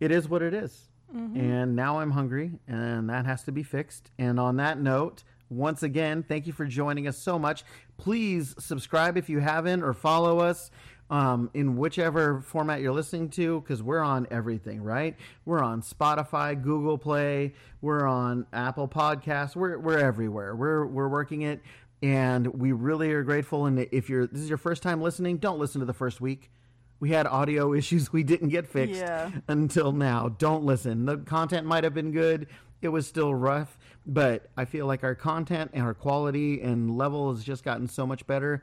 [0.00, 0.88] it is what it is.
[1.14, 1.38] Mm-hmm.
[1.38, 4.10] And now I'm hungry, and that has to be fixed.
[4.18, 7.64] And on that note, once again, thank you for joining us so much.
[7.98, 10.70] Please subscribe if you haven't, or follow us
[11.10, 15.16] um, in whichever format you're listening to, because we're on everything, right?
[15.44, 20.56] We're on Spotify, Google Play, we're on Apple Podcasts, we're we're everywhere.
[20.56, 21.60] We're we're working it,
[22.02, 23.66] and we really are grateful.
[23.66, 26.50] And if you're this is your first time listening, don't listen to the first week
[27.00, 29.30] we had audio issues we didn't get fixed Yeah.
[29.48, 30.28] until now.
[30.38, 31.04] Don't listen.
[31.04, 32.46] The content might have been good.
[32.80, 33.76] It was still rough,
[34.06, 38.06] but I feel like our content and our quality and level has just gotten so
[38.06, 38.62] much better.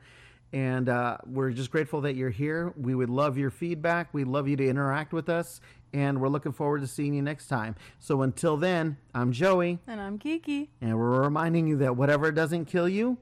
[0.52, 2.74] And uh, we're just grateful that you're here.
[2.76, 4.12] We would love your feedback.
[4.12, 5.60] We'd love you to interact with us.
[5.94, 7.74] And we're looking forward to seeing you next time.
[7.98, 9.78] So until then, I'm Joey.
[9.86, 10.70] And I'm Kiki.
[10.80, 13.18] And we're reminding you that whatever doesn't kill you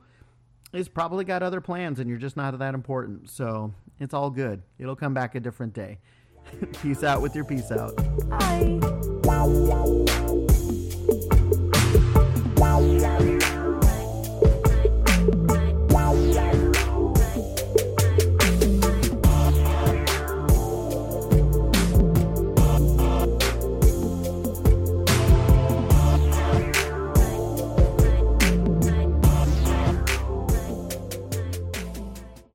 [0.72, 3.30] is probably got other plans and you're just not that important.
[3.30, 4.62] So it's all good.
[4.78, 5.98] It'll come back a different day.
[6.82, 7.96] peace out with your peace out.
[8.28, 10.26] Bye.